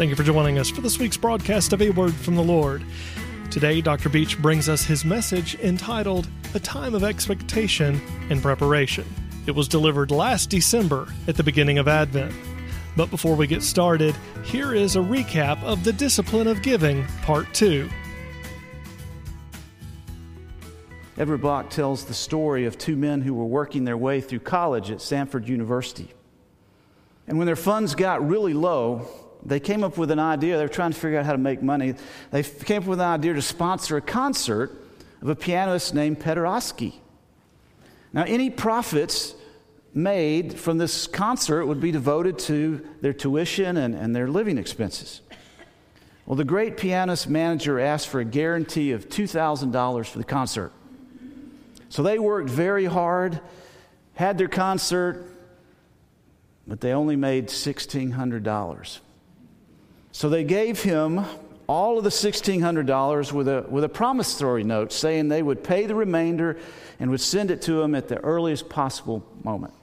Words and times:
Thank 0.00 0.08
you 0.08 0.16
for 0.16 0.22
joining 0.22 0.58
us 0.58 0.70
for 0.70 0.80
this 0.80 0.98
week's 0.98 1.18
broadcast 1.18 1.74
of 1.74 1.82
A 1.82 1.90
Word 1.90 2.14
from 2.14 2.34
the 2.34 2.42
Lord. 2.42 2.82
Today, 3.50 3.82
Dr. 3.82 4.08
Beach 4.08 4.40
brings 4.40 4.66
us 4.66 4.82
his 4.82 5.04
message 5.04 5.56
entitled 5.56 6.26
A 6.54 6.58
Time 6.58 6.94
of 6.94 7.04
Expectation 7.04 8.00
and 8.30 8.40
Preparation. 8.40 9.04
It 9.44 9.50
was 9.50 9.68
delivered 9.68 10.10
last 10.10 10.48
December 10.48 11.12
at 11.28 11.36
the 11.36 11.42
beginning 11.42 11.76
of 11.76 11.86
Advent. 11.86 12.34
But 12.96 13.10
before 13.10 13.36
we 13.36 13.46
get 13.46 13.62
started, 13.62 14.16
here 14.42 14.74
is 14.74 14.96
a 14.96 15.00
recap 15.00 15.62
of 15.64 15.84
the 15.84 15.92
Discipline 15.92 16.48
of 16.48 16.62
Giving, 16.62 17.04
Part 17.20 17.52
2. 17.52 17.86
Edward 21.18 21.42
Block 21.42 21.68
tells 21.68 22.06
the 22.06 22.14
story 22.14 22.64
of 22.64 22.78
two 22.78 22.96
men 22.96 23.20
who 23.20 23.34
were 23.34 23.44
working 23.44 23.84
their 23.84 23.98
way 23.98 24.22
through 24.22 24.40
college 24.40 24.90
at 24.90 25.02
Stanford 25.02 25.46
University. 25.46 26.08
And 27.28 27.36
when 27.36 27.44
their 27.44 27.54
funds 27.54 27.94
got 27.94 28.26
really 28.26 28.54
low, 28.54 29.06
they 29.44 29.60
came 29.60 29.84
up 29.84 29.96
with 29.96 30.10
an 30.10 30.18
idea. 30.18 30.56
They 30.56 30.62
were 30.62 30.68
trying 30.68 30.92
to 30.92 30.98
figure 30.98 31.18
out 31.18 31.26
how 31.26 31.32
to 31.32 31.38
make 31.38 31.62
money. 31.62 31.94
They 32.30 32.42
came 32.42 32.82
up 32.82 32.88
with 32.88 33.00
an 33.00 33.06
idea 33.06 33.34
to 33.34 33.42
sponsor 33.42 33.96
a 33.96 34.00
concert 34.00 34.70
of 35.22 35.28
a 35.28 35.34
pianist 35.34 35.94
named 35.94 36.20
Paderewski. 36.20 36.94
Now, 38.12 38.24
any 38.24 38.50
profits 38.50 39.34
made 39.94 40.58
from 40.58 40.78
this 40.78 41.06
concert 41.06 41.66
would 41.66 41.80
be 41.80 41.92
devoted 41.92 42.38
to 42.38 42.86
their 43.00 43.12
tuition 43.12 43.76
and, 43.76 43.94
and 43.94 44.14
their 44.14 44.28
living 44.28 44.58
expenses. 44.58 45.20
Well, 46.26 46.36
the 46.36 46.44
great 46.44 46.76
pianist 46.76 47.28
manager 47.28 47.80
asked 47.80 48.08
for 48.08 48.20
a 48.20 48.24
guarantee 48.24 48.92
of 48.92 49.08
$2,000 49.08 50.06
for 50.06 50.18
the 50.18 50.24
concert. 50.24 50.72
So 51.88 52.04
they 52.04 52.18
worked 52.18 52.48
very 52.48 52.84
hard, 52.84 53.40
had 54.14 54.38
their 54.38 54.48
concert, 54.48 55.26
but 56.68 56.80
they 56.80 56.92
only 56.92 57.16
made 57.16 57.48
$1,600. 57.48 59.00
So 60.12 60.28
they 60.28 60.44
gave 60.44 60.82
him 60.82 61.24
all 61.66 61.98
of 61.98 62.04
the 62.04 62.10
$1,600 62.10 63.32
with 63.32 63.48
a, 63.48 63.64
with 63.68 63.84
a 63.84 63.88
promissory 63.88 64.64
note 64.64 64.92
saying 64.92 65.28
they 65.28 65.42
would 65.42 65.62
pay 65.62 65.86
the 65.86 65.94
remainder 65.94 66.58
and 66.98 67.10
would 67.10 67.20
send 67.20 67.50
it 67.50 67.62
to 67.62 67.80
him 67.80 67.94
at 67.94 68.08
the 68.08 68.18
earliest 68.18 68.68
possible 68.68 69.24
moment. 69.44 69.74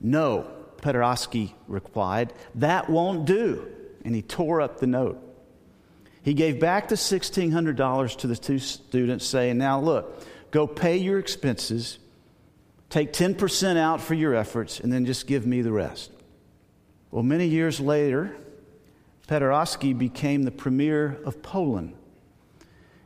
No, 0.00 0.50
Paderewski 0.78 1.52
replied, 1.66 2.32
that 2.54 2.88
won't 2.88 3.26
do. 3.26 3.66
And 4.04 4.14
he 4.14 4.22
tore 4.22 4.60
up 4.60 4.80
the 4.80 4.86
note. 4.86 5.22
He 6.22 6.34
gave 6.34 6.60
back 6.60 6.88
the 6.88 6.94
$1,600 6.94 8.16
to 8.18 8.26
the 8.26 8.36
two 8.36 8.58
students, 8.58 9.26
saying, 9.26 9.58
Now 9.58 9.80
look, 9.80 10.24
Go 10.50 10.66
pay 10.66 10.96
your 10.96 11.18
expenses, 11.18 11.98
take 12.88 13.12
10% 13.12 13.76
out 13.76 14.00
for 14.00 14.14
your 14.14 14.34
efforts, 14.34 14.80
and 14.80 14.92
then 14.92 15.04
just 15.04 15.26
give 15.26 15.46
me 15.46 15.60
the 15.60 15.72
rest. 15.72 16.10
Well, 17.10 17.22
many 17.22 17.46
years 17.46 17.80
later, 17.80 18.34
Paderewski 19.28 19.96
became 19.96 20.42
the 20.42 20.50
premier 20.50 21.18
of 21.24 21.42
Poland. 21.42 21.94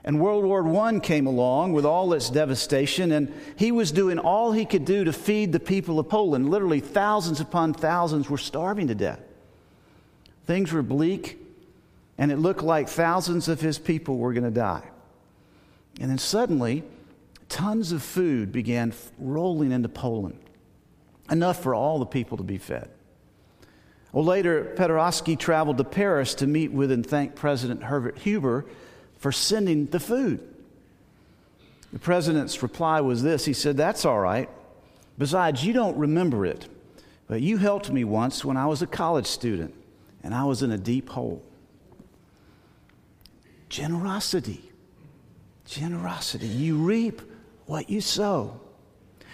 And 0.05 0.20
World 0.20 0.45
War 0.45 0.67
I 0.84 0.98
came 1.01 1.27
along 1.27 1.73
with 1.73 1.84
all 1.84 2.12
its 2.12 2.31
devastation, 2.31 3.12
and 3.12 3.33
he 3.56 3.70
was 3.70 3.92
doing 3.92 4.19
all 4.19 4.53
he 4.53 4.65
could 4.65 4.84
do 4.84 5.05
to 5.05 5.12
feed 5.12 5.53
the 5.53 5.61
people 5.61 5.98
of 5.98 6.09
Poland. 6.09 6.48
Literally, 6.48 6.81
thousands 6.81 7.41
upon 7.41 7.75
thousands 7.75 8.31
were 8.31 8.39
starving 8.39 8.89
to 8.89 8.95
death. 8.95 9.20
Things 10.47 10.73
were 10.73 10.83
bleak, 10.83 11.39
and 12.19 12.33
it 12.33 12.39
looked 12.39 12.62
like 12.62 12.89
thousands 12.89 13.48
of 13.48 13.61
his 13.61 13.78
people 13.78 14.19
were 14.19 14.33
going 14.33 14.45
to 14.45 14.50
die. 14.50 14.89
And 16.00 16.11
then 16.11 16.19
suddenly, 16.19 16.83
tons 17.48 17.93
of 17.93 18.03
food 18.03 18.50
began 18.50 18.93
rolling 19.19 19.70
into 19.73 19.89
Poland, 19.89 20.39
enough 21.31 21.62
for 21.62 21.75
all 21.75 21.98
the 21.98 22.06
people 22.06 22.39
to 22.39 22.45
be 22.45 22.59
fed. 22.59 22.91
Well, 24.12 24.24
later, 24.24 24.74
Paderewski 24.77 25.38
traveled 25.38 25.78
to 25.78 25.84
Paris 25.84 26.34
to 26.36 26.46
meet 26.46 26.70
with 26.70 26.92
and 26.92 27.05
thank 27.05 27.34
President 27.34 27.82
Herbert 27.82 28.19
Hoover 28.19 28.66
for 29.19 29.32
sending 29.32 29.86
the 29.86 30.00
food. 30.00 30.46
The 31.92 31.98
president's 31.98 32.62
reply 32.62 33.00
was 33.00 33.22
this 33.22 33.44
He 33.44 33.53
said, 33.53 33.76
That's 33.76 34.04
all 34.04 34.19
right. 34.19 34.50
Besides, 35.19 35.64
you 35.64 35.72
don't 35.72 35.97
remember 35.97 36.44
it, 36.44 36.69
but 37.26 37.41
you 37.41 37.56
helped 37.56 37.91
me 37.91 38.04
once 38.04 38.44
when 38.44 38.56
I 38.56 38.66
was 38.66 38.82
a 38.82 38.87
college 38.87 39.26
student 39.26 39.75
and 40.22 40.34
I 40.34 40.44
was 40.44 40.62
in 40.62 40.70
a 40.70 40.78
deep 40.78 41.08
hole. 41.08 41.42
Generosity. 43.69 44.70
Generosity. 45.64 46.47
You 46.47 46.76
reap 46.76 47.22
what 47.66 47.88
you 47.88 48.00
sow. 48.00 48.60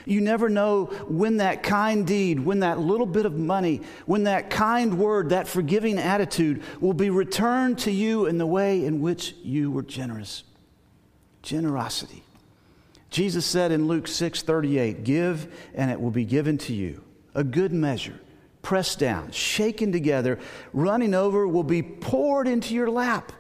You 0.09 0.23
never 0.23 0.49
know 0.49 0.87
when 1.07 1.37
that 1.37 1.63
kind 1.63 2.07
deed, 2.07 2.41
when 2.41 2.61
that 2.61 2.81
little 2.81 3.05
bit 3.05 3.27
of 3.27 3.37
money, 3.37 3.83
when 4.07 4.25
that 4.25 4.49
kind 4.49 4.99
word, 4.99 5.29
that 5.31 5.47
forgiving 5.47 5.99
attitude 5.99 6.63
will 6.81 6.95
be 6.95 7.11
returned 7.11 7.81
to 7.81 7.91
you 7.91 8.25
in 8.25 8.39
the 8.39 8.47
way 8.47 8.87
in 8.87 9.03
which 9.03 9.35
you 9.43 9.71
were 9.71 9.83
generous. 9.83 10.45
Generosity. 11.43 12.25
Jesus 13.11 13.45
said 13.45 13.71
in 13.71 13.87
Luke 13.87 14.09
6 14.09 14.41
38, 14.41 15.05
Give 15.05 15.47
and 15.75 15.91
it 15.91 16.01
will 16.01 16.11
be 16.11 16.25
given 16.25 16.57
to 16.59 16.73
you. 16.73 17.05
A 17.35 17.45
good 17.45 17.75
measure, 17.75 18.19
pressed 18.63 18.99
down, 18.99 19.31
shaken 19.31 19.93
together, 19.93 20.39
running 20.73 21.13
over, 21.13 21.47
will 21.47 21.63
be 21.63 21.83
poured 21.83 22.49
into 22.49 22.75
your 22.75 22.89
lap. 22.91 23.31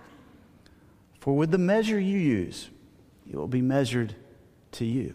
For 1.20 1.34
with 1.34 1.50
the 1.50 1.56
measure 1.56 1.98
you 1.98 2.18
use, 2.18 2.68
it 3.26 3.36
will 3.36 3.48
be 3.48 3.62
measured 3.62 4.14
to 4.72 4.84
you. 4.84 5.14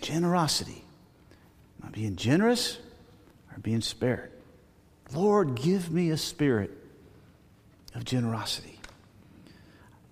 Generosity. 0.00 0.84
Am 1.80 1.88
I 1.88 1.90
being 1.90 2.16
generous 2.16 2.78
or 3.52 3.58
being 3.60 3.80
spared? 3.80 4.30
Lord, 5.12 5.54
give 5.54 5.90
me 5.90 6.10
a 6.10 6.16
spirit 6.16 6.70
of 7.94 8.04
generosity. 8.04 8.78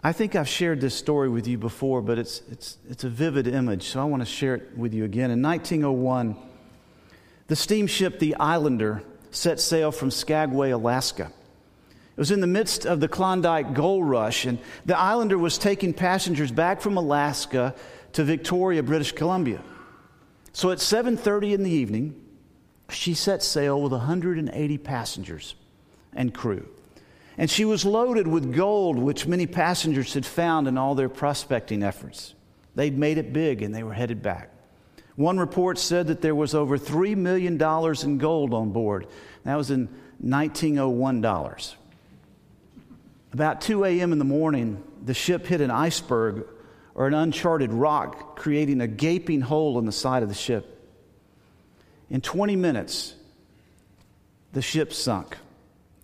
I 0.03 0.13
think 0.13 0.37
I've 0.37 0.49
shared 0.49 0.81
this 0.81 0.95
story 0.95 1.29
with 1.29 1.47
you 1.47 1.59
before, 1.59 2.03
but 2.03 2.19
it's, 2.19 2.43
it's, 2.51 2.79
it's 2.89 3.05
a 3.05 3.09
vivid 3.09 3.49
image, 3.49 3.89
so 3.89 4.01
I 4.01 4.05
want 4.05 4.23
to 4.23 4.27
share 4.27 4.55
it 4.55 4.77
with 4.77 4.95
you 4.95 5.05
again. 5.05 5.31
In 5.31 5.43
1901, 5.43 6.37
the 7.49 7.57
steamship 7.57 8.19
the 8.19 8.37
Islander 8.37 9.03
set 9.31 9.59
sail 9.59 9.91
from 9.91 10.11
Skagway, 10.11 10.71
Alaska. 10.71 11.33
It 12.17 12.21
was 12.21 12.31
in 12.31 12.41
the 12.41 12.47
midst 12.47 12.87
of 12.87 13.01
the 13.01 13.09
Klondike 13.09 13.75
gold 13.75 14.09
rush, 14.09 14.45
and 14.45 14.59
the 14.87 14.99
Islander 14.99 15.39
was 15.39 15.59
taking 15.59 15.93
passengers 15.93 16.51
back 16.51 16.81
from 16.81 16.97
Alaska 16.97 17.75
to 18.13 18.25
Victoria, 18.25 18.83
British 18.83 19.13
Columbia. 19.13 19.63
So 20.59 20.73
at 20.73 20.79
7:30 20.79 21.55
in 21.55 21.63
the 21.63 21.71
evening, 21.71 22.21
she 22.89 23.15
set 23.15 23.45
sail 23.45 23.81
with 23.81 23.93
180 23.93 24.79
passengers 24.79 25.55
and 26.13 26.35
crew. 26.35 26.67
And 27.37 27.49
she 27.49 27.65
was 27.65 27.85
loaded 27.85 28.27
with 28.27 28.53
gold 28.53 28.99
which 28.99 29.29
many 29.29 29.47
passengers 29.47 30.15
had 30.15 30.27
found 30.27 30.67
in 30.67 30.77
all 30.77 30.97
their 30.97 31.09
prospecting 31.09 31.85
efforts. 31.85 32.35
They'd 32.75 32.99
made 32.99 33.19
it 33.19 33.33
big 33.33 33.63
and 33.63 33.73
they 33.73 33.85
were 33.85 33.93
headed 33.93 34.21
back. 34.21 34.51
One 35.15 35.39
report 35.39 35.79
said 35.79 36.09
that 36.09 36.23
there 36.23 36.35
was 36.35 36.57
over 36.57 36.77
$3 36.77 37.17
million 37.17 37.55
in 38.03 38.19
gold 38.19 38.53
on 38.53 38.73
board. 38.73 39.07
That 39.45 39.55
was 39.55 39.71
in 39.71 39.87
1901 40.19 41.21
dollars. 41.21 41.77
About 43.33 43.61
2 43.61 43.85
a.m. 43.85 44.11
in 44.11 44.19
the 44.19 44.25
morning, 44.25 44.83
the 45.05 45.15
ship 45.15 45.47
hit 45.47 45.61
an 45.61 45.71
iceberg 45.71 46.47
or 46.99 47.07
an 47.07 47.15
uncharted 47.15 47.73
rock, 47.73 48.35
creating 48.35 48.81
a 48.81 48.89
gaping 48.89 49.41
hole 49.41 49.79
in 49.79 49.87
the 49.87 49.93
side 49.93 50.25
of 50.25 50.29
the 50.29 50.35
ship. 50.35 50.85
In 52.11 52.21
20 52.21 52.57
minutes, 52.57 53.15
the 54.53 54.61
ship 54.61 54.93
sunk, 54.93 55.37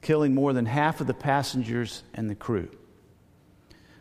killing 0.02 0.34
more 0.34 0.52
than 0.52 0.66
half 0.66 1.00
of 1.00 1.08
the 1.08 1.14
passengers 1.14 2.04
and 2.14 2.30
the 2.30 2.36
crew. 2.36 2.68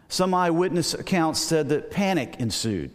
Some 0.08 0.36
eyewitness 0.36 0.94
accounts 0.94 1.40
said 1.40 1.70
that 1.70 1.90
panic 1.90 2.36
ensued, 2.38 2.92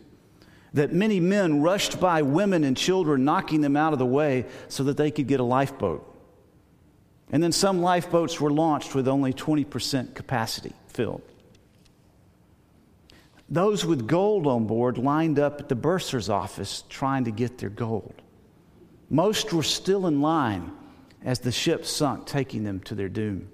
that 0.74 0.92
many 0.92 1.18
men 1.18 1.60
rushed 1.60 1.98
by 1.98 2.22
women 2.22 2.62
and 2.62 2.76
children, 2.76 3.24
knocking 3.24 3.62
them 3.62 3.76
out 3.76 3.94
of 3.94 3.98
the 3.98 4.06
way 4.06 4.46
so 4.68 4.84
that 4.84 4.96
they 4.96 5.10
could 5.10 5.26
get 5.26 5.40
a 5.40 5.44
lifeboat. 5.44 6.04
And 7.32 7.42
then 7.42 7.50
some 7.50 7.82
lifeboats 7.82 8.40
were 8.40 8.52
launched 8.52 8.94
with 8.94 9.08
only 9.08 9.32
20% 9.32 10.14
capacity 10.14 10.72
filled. 10.86 11.22
Those 13.50 13.84
with 13.84 14.06
gold 14.06 14.46
on 14.46 14.66
board 14.66 14.98
lined 14.98 15.38
up 15.38 15.60
at 15.60 15.68
the 15.68 15.74
bursar's 15.74 16.28
office 16.28 16.84
trying 16.88 17.24
to 17.24 17.30
get 17.30 17.58
their 17.58 17.70
gold. 17.70 18.14
Most 19.08 19.52
were 19.52 19.62
still 19.62 20.06
in 20.06 20.20
line 20.20 20.70
as 21.24 21.38
the 21.38 21.52
ship 21.52 21.86
sunk, 21.86 22.26
taking 22.26 22.62
them 22.62 22.80
to 22.80 22.94
their 22.94 23.08
doom. 23.08 23.48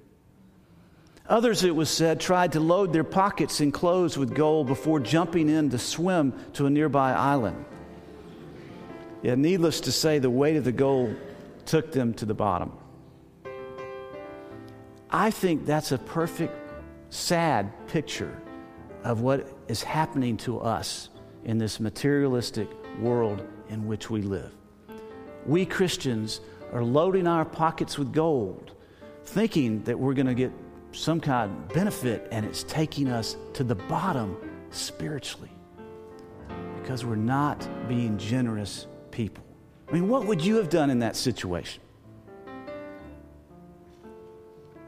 Others, 1.29 1.65
it 1.65 1.75
was 1.75 1.89
said, 1.89 2.21
tried 2.21 2.53
to 2.53 2.61
load 2.61 2.93
their 2.93 3.05
pockets 3.05 3.61
and 3.61 3.73
clothes 3.73 4.19
with 4.19 4.35
gold 4.35 4.67
before 4.67 5.01
jumping 5.01 5.49
in 5.49 5.71
to 5.71 5.79
swim 5.79 6.35
to 6.55 6.67
a 6.67 6.71
nearby 6.71 7.13
island. 7.13 7.65
Yet, 9.23 9.39
needless 9.39 9.81
to 9.83 9.93
say, 9.93 10.19
the 10.19 10.29
weight 10.29 10.57
of 10.57 10.65
the 10.65 10.73
gold 10.73 11.17
took 11.65 11.93
them 11.93 12.13
to 12.15 12.27
the 12.27 12.35
bottom. 12.35 12.73
I 15.09 15.31
think 15.31 15.65
that's 15.65 15.93
a 15.93 15.99
perfect, 15.99 16.53
sad 17.09 17.73
picture 17.87 18.37
of 19.05 19.21
what 19.21 19.47
is 19.69 19.83
happening 19.83 20.37
to 20.39 20.59
us 20.59 21.11
in 21.45 21.59
this 21.59 21.79
materialistic 21.79 22.69
world 22.99 23.47
in 23.69 23.87
which 23.87 24.11
we 24.11 24.23
live. 24.23 24.51
We 25.47 25.67
Christians 25.67 26.41
are 26.73 26.83
loading 26.83 27.27
our 27.27 27.45
pockets 27.45 27.99
with 27.99 28.13
gold, 28.13 28.73
thinking 29.25 29.83
that 29.85 29.99
we're 29.99 30.15
going 30.15 30.27
to 30.27 30.35
get 30.35 30.51
some 30.93 31.21
kind 31.21 31.51
of 31.51 31.69
benefit, 31.75 32.27
and 32.33 32.47
it's 32.47 32.63
taking 32.65 33.09
us 33.09 33.37
to 33.53 33.63
the 33.63 33.75
bottom 33.75 34.37
spiritually 34.71 35.51
because 36.81 37.05
we're 37.05 37.17
not 37.17 37.69
being 37.89 38.17
generous 38.17 38.87
people. 39.11 39.45
I 39.89 39.93
mean, 39.93 40.09
what 40.09 40.27
would 40.27 40.45
you 40.45 40.57
have 40.57 40.71
done 40.71 40.91
in 40.91 40.99
that 41.01 41.17
situation? 41.17 41.83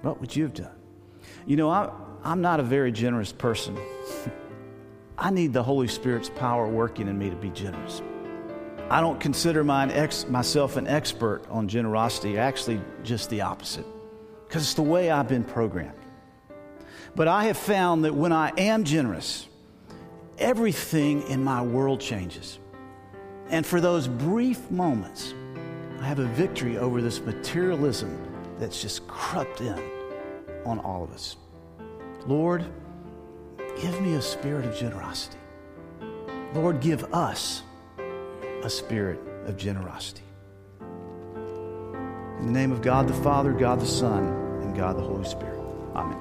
What 0.03 0.21
would 0.21 0.35
you 0.35 0.45
have 0.45 0.55
done? 0.55 0.75
You 1.47 1.57
know, 1.57 1.71
I, 1.71 1.91
I'm 2.27 2.41
not 2.41 2.59
a 2.59 2.65
very 2.65 2.91
generous 2.91 3.31
person. 3.31 3.79
I 5.17 5.31
need 5.31 5.53
the 5.53 5.63
Holy 5.63 5.87
Spirit's 5.87 6.29
power 6.29 6.67
working 6.67 7.07
in 7.07 7.17
me 7.17 7.31
to 7.31 7.37
be 7.37 7.51
generous. 7.51 8.03
I 8.91 9.01
don't 9.01 9.21
consider 9.21 9.63
my 9.63 9.89
ex, 9.93 10.27
myself 10.27 10.77
an 10.77 10.89
expert 10.89 11.43
on 11.49 11.69
generosity, 11.69 12.37
actually, 12.37 12.81
just 13.05 13.31
the 13.31 13.43
opposite, 13.43 13.87
because 14.49 14.65
it's 14.65 14.75
the 14.75 14.83
way 14.83 15.09
I've 15.09 15.29
been 15.29 15.45
programmed. 15.45 15.93
But 17.15 17.29
I 17.29 17.45
have 17.45 17.57
found 17.57 18.05
that 18.05 18.15
when 18.17 18.33
I 18.33 18.53
am 18.59 18.83
generous, 18.83 19.47
everything 20.37 21.23
in 21.29 21.45
my 21.45 21.63
world 21.63 22.01
changes. 22.01 22.59
And 23.51 23.65
for 23.65 23.81
those 23.81 24.09
brief 24.09 24.69
moments, 24.69 25.33
I 26.01 26.07
have 26.07 26.19
a 26.19 26.27
victory 26.27 26.77
over 26.77 27.01
this 27.01 27.21
materialism 27.21 28.21
that's 28.59 28.83
just 28.83 29.07
crept 29.07 29.61
in 29.61 29.81
on 30.65 30.81
all 30.81 31.05
of 31.05 31.13
us. 31.13 31.37
Lord, 32.27 32.65
give 33.81 34.01
me 34.01 34.15
a 34.15 34.23
spirit 34.23 34.65
of 34.65 34.77
generosity. 34.77 35.39
Lord, 36.55 36.81
give 36.81 37.05
us 37.15 37.63
a 38.63 38.71
spirit 38.71 39.21
of 39.45 39.57
generosity. 39.57 40.23
In 42.41 42.47
the 42.47 42.53
name 42.53 42.73
of 42.73 42.83
God 42.83 43.09
the 43.09 43.15
Father, 43.15 43.53
God 43.53 43.81
the 43.81 43.87
Son, 43.87 44.25
and 44.63 44.77
God 44.77 44.97
the 44.97 45.03
Holy 45.03 45.25
Spirit. 45.25 45.61
Amen. 45.95 46.19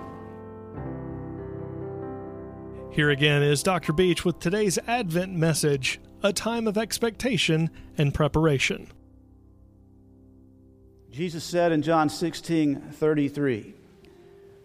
Here 2.91 3.09
again 3.09 3.43
is 3.43 3.63
Dr. 3.63 3.91
Beach 3.91 4.23
with 4.23 4.39
today's 4.39 4.77
Advent 4.87 5.33
message 5.33 5.99
a 6.23 6.31
time 6.31 6.67
of 6.67 6.77
expectation 6.77 7.69
and 7.97 8.13
preparation. 8.13 8.87
Jesus 11.11 11.43
said 11.43 11.71
in 11.71 11.81
John 11.81 12.09
16 12.09 12.91
33, 12.91 13.73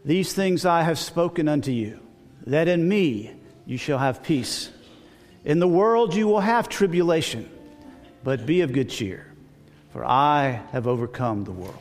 These 0.04 0.32
things 0.32 0.64
I 0.64 0.82
have 0.82 0.98
spoken 0.98 1.48
unto 1.48 1.70
you, 1.70 2.00
that 2.46 2.68
in 2.68 2.88
me 2.88 3.32
you 3.66 3.76
shall 3.76 3.98
have 3.98 4.22
peace. 4.22 4.70
In 5.44 5.58
the 5.58 5.68
world 5.68 6.14
you 6.14 6.26
will 6.26 6.40
have 6.40 6.68
tribulation, 6.68 7.48
but 8.24 8.46
be 8.46 8.62
of 8.62 8.72
good 8.72 8.88
cheer, 8.88 9.26
for 9.92 10.04
I 10.04 10.62
have 10.72 10.86
overcome 10.86 11.44
the 11.44 11.52
world. 11.52 11.78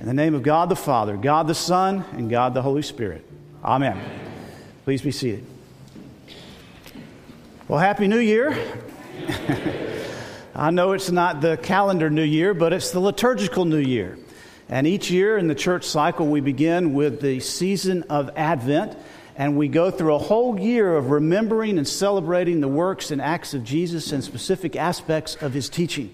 In 0.00 0.06
the 0.06 0.14
name 0.14 0.34
of 0.34 0.42
God 0.42 0.68
the 0.68 0.76
Father, 0.76 1.16
God 1.16 1.46
the 1.46 1.54
Son, 1.54 2.04
and 2.12 2.30
God 2.30 2.54
the 2.54 2.62
Holy 2.62 2.82
Spirit. 2.82 3.24
Amen. 3.64 3.98
Please 4.84 5.02
be 5.02 5.10
seated. 5.10 5.44
Well, 7.66 7.80
Happy 7.80 8.06
New 8.06 8.18
Year. 8.18 8.56
I 10.54 10.70
know 10.70 10.92
it's 10.92 11.10
not 11.10 11.40
the 11.40 11.56
calendar 11.56 12.08
New 12.08 12.22
Year, 12.22 12.54
but 12.54 12.72
it's 12.72 12.92
the 12.92 13.00
liturgical 13.00 13.64
New 13.64 13.78
Year. 13.78 14.16
And 14.68 14.86
each 14.86 15.10
year 15.10 15.38
in 15.38 15.46
the 15.46 15.54
church 15.54 15.84
cycle, 15.84 16.26
we 16.26 16.40
begin 16.40 16.92
with 16.92 17.20
the 17.20 17.38
season 17.40 18.02
of 18.10 18.30
Advent, 18.36 18.96
and 19.36 19.56
we 19.56 19.68
go 19.68 19.90
through 19.90 20.14
a 20.14 20.18
whole 20.18 20.58
year 20.58 20.96
of 20.96 21.10
remembering 21.10 21.78
and 21.78 21.86
celebrating 21.86 22.60
the 22.60 22.68
works 22.68 23.10
and 23.10 23.22
acts 23.22 23.54
of 23.54 23.62
Jesus 23.62 24.10
and 24.10 24.24
specific 24.24 24.74
aspects 24.74 25.36
of 25.36 25.52
his 25.52 25.68
teaching. 25.68 26.12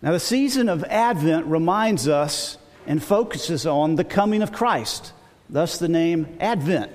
Now, 0.00 0.12
the 0.12 0.20
season 0.20 0.68
of 0.68 0.84
Advent 0.84 1.46
reminds 1.46 2.08
us 2.08 2.56
and 2.86 3.02
focuses 3.02 3.66
on 3.66 3.96
the 3.96 4.04
coming 4.04 4.42
of 4.42 4.52
Christ, 4.52 5.12
thus 5.50 5.78
the 5.78 5.88
name 5.88 6.36
Advent. 6.40 6.92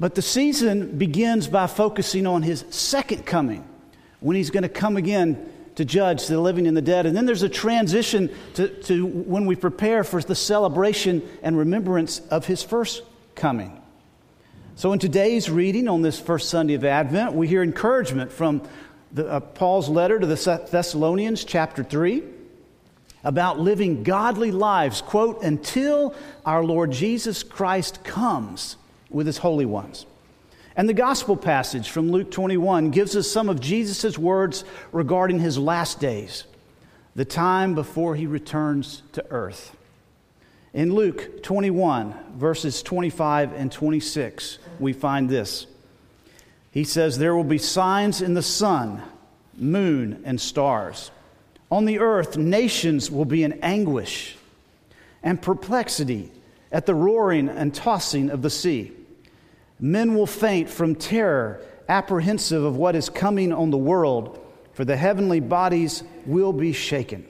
But 0.00 0.14
the 0.14 0.22
season 0.22 0.96
begins 0.96 1.48
by 1.48 1.66
focusing 1.66 2.26
on 2.26 2.42
his 2.42 2.64
second 2.70 3.26
coming, 3.26 3.66
when 4.20 4.36
he's 4.36 4.50
going 4.50 4.62
to 4.62 4.68
come 4.68 4.96
again 4.96 5.52
to 5.78 5.84
judge 5.84 6.26
the 6.26 6.40
living 6.40 6.66
and 6.66 6.76
the 6.76 6.82
dead. 6.82 7.06
And 7.06 7.16
then 7.16 7.24
there's 7.24 7.44
a 7.44 7.48
transition 7.48 8.34
to, 8.54 8.66
to 8.82 9.06
when 9.06 9.46
we 9.46 9.54
prepare 9.54 10.02
for 10.02 10.20
the 10.20 10.34
celebration 10.34 11.22
and 11.40 11.56
remembrance 11.56 12.18
of 12.32 12.46
his 12.46 12.64
first 12.64 13.04
coming. 13.36 13.80
So, 14.74 14.92
in 14.92 14.98
today's 14.98 15.48
reading 15.48 15.86
on 15.86 16.02
this 16.02 16.18
first 16.18 16.48
Sunday 16.48 16.74
of 16.74 16.84
Advent, 16.84 17.32
we 17.32 17.46
hear 17.46 17.62
encouragement 17.62 18.32
from 18.32 18.62
the, 19.12 19.28
uh, 19.28 19.38
Paul's 19.38 19.88
letter 19.88 20.18
to 20.18 20.26
the 20.26 20.66
Thessalonians, 20.68 21.44
chapter 21.44 21.84
3, 21.84 22.24
about 23.22 23.60
living 23.60 24.02
godly 24.02 24.50
lives, 24.50 25.00
quote, 25.00 25.44
until 25.44 26.12
our 26.44 26.64
Lord 26.64 26.90
Jesus 26.90 27.44
Christ 27.44 28.02
comes 28.02 28.76
with 29.10 29.28
his 29.28 29.38
holy 29.38 29.64
ones. 29.64 30.06
And 30.78 30.88
the 30.88 30.94
gospel 30.94 31.36
passage 31.36 31.90
from 31.90 32.12
Luke 32.12 32.30
21 32.30 32.92
gives 32.92 33.16
us 33.16 33.28
some 33.28 33.48
of 33.48 33.60
Jesus' 33.60 34.16
words 34.16 34.62
regarding 34.92 35.40
his 35.40 35.58
last 35.58 35.98
days, 35.98 36.44
the 37.16 37.24
time 37.24 37.74
before 37.74 38.14
he 38.14 38.28
returns 38.28 39.02
to 39.14 39.26
earth. 39.28 39.76
In 40.72 40.94
Luke 40.94 41.42
21, 41.42 42.14
verses 42.36 42.80
25 42.84 43.54
and 43.54 43.72
26, 43.72 44.58
we 44.78 44.92
find 44.92 45.28
this. 45.28 45.66
He 46.70 46.84
says, 46.84 47.18
There 47.18 47.34
will 47.34 47.42
be 47.42 47.58
signs 47.58 48.22
in 48.22 48.34
the 48.34 48.40
sun, 48.42 49.02
moon, 49.56 50.22
and 50.24 50.40
stars. 50.40 51.10
On 51.72 51.86
the 51.86 51.98
earth, 51.98 52.36
nations 52.36 53.10
will 53.10 53.24
be 53.24 53.42
in 53.42 53.54
anguish 53.64 54.36
and 55.24 55.42
perplexity 55.42 56.30
at 56.70 56.86
the 56.86 56.94
roaring 56.94 57.48
and 57.48 57.74
tossing 57.74 58.30
of 58.30 58.42
the 58.42 58.50
sea. 58.50 58.92
Men 59.80 60.14
will 60.14 60.26
faint 60.26 60.68
from 60.68 60.94
terror, 60.94 61.60
apprehensive 61.88 62.64
of 62.64 62.76
what 62.76 62.96
is 62.96 63.08
coming 63.08 63.52
on 63.52 63.70
the 63.70 63.78
world, 63.78 64.44
for 64.72 64.84
the 64.84 64.96
heavenly 64.96 65.40
bodies 65.40 66.02
will 66.26 66.52
be 66.52 66.72
shaken. 66.72 67.26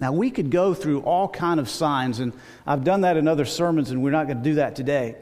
Now, 0.00 0.12
we 0.12 0.30
could 0.30 0.50
go 0.50 0.72
through 0.72 1.00
all 1.02 1.28
kind 1.28 1.60
of 1.60 1.68
signs, 1.68 2.20
and 2.20 2.32
I've 2.66 2.84
done 2.84 3.02
that 3.02 3.16
in 3.16 3.28
other 3.28 3.44
sermons, 3.44 3.90
and 3.90 4.02
we're 4.02 4.10
not 4.10 4.26
going 4.26 4.38
to 4.38 4.44
do 4.44 4.54
that 4.54 4.74
today. 4.74 5.16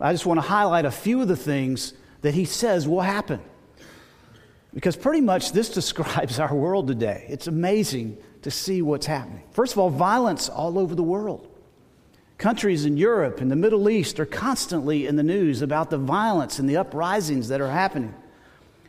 I 0.00 0.12
just 0.12 0.26
want 0.26 0.38
to 0.38 0.46
highlight 0.46 0.84
a 0.84 0.90
few 0.90 1.20
of 1.20 1.28
the 1.28 1.36
things 1.36 1.92
that 2.22 2.34
he 2.34 2.44
says 2.44 2.88
will 2.88 3.02
happen. 3.02 3.40
Because 4.74 4.96
pretty 4.96 5.20
much 5.20 5.52
this 5.52 5.68
describes 5.74 6.38
our 6.38 6.54
world 6.54 6.88
today. 6.88 7.26
It's 7.28 7.46
amazing 7.46 8.18
to 8.42 8.50
see 8.50 8.82
what's 8.82 9.06
happening. 9.06 9.42
First 9.52 9.74
of 9.74 9.78
all, 9.78 9.90
violence 9.90 10.48
all 10.48 10.78
over 10.78 10.94
the 10.94 11.02
world. 11.02 11.48
Countries 12.42 12.86
in 12.86 12.96
Europe 12.96 13.40
and 13.40 13.48
the 13.52 13.54
Middle 13.54 13.88
East 13.88 14.18
are 14.18 14.26
constantly 14.26 15.06
in 15.06 15.14
the 15.14 15.22
news 15.22 15.62
about 15.62 15.90
the 15.90 15.96
violence 15.96 16.58
and 16.58 16.68
the 16.68 16.78
uprisings 16.78 17.46
that 17.50 17.60
are 17.60 17.70
happening. 17.70 18.12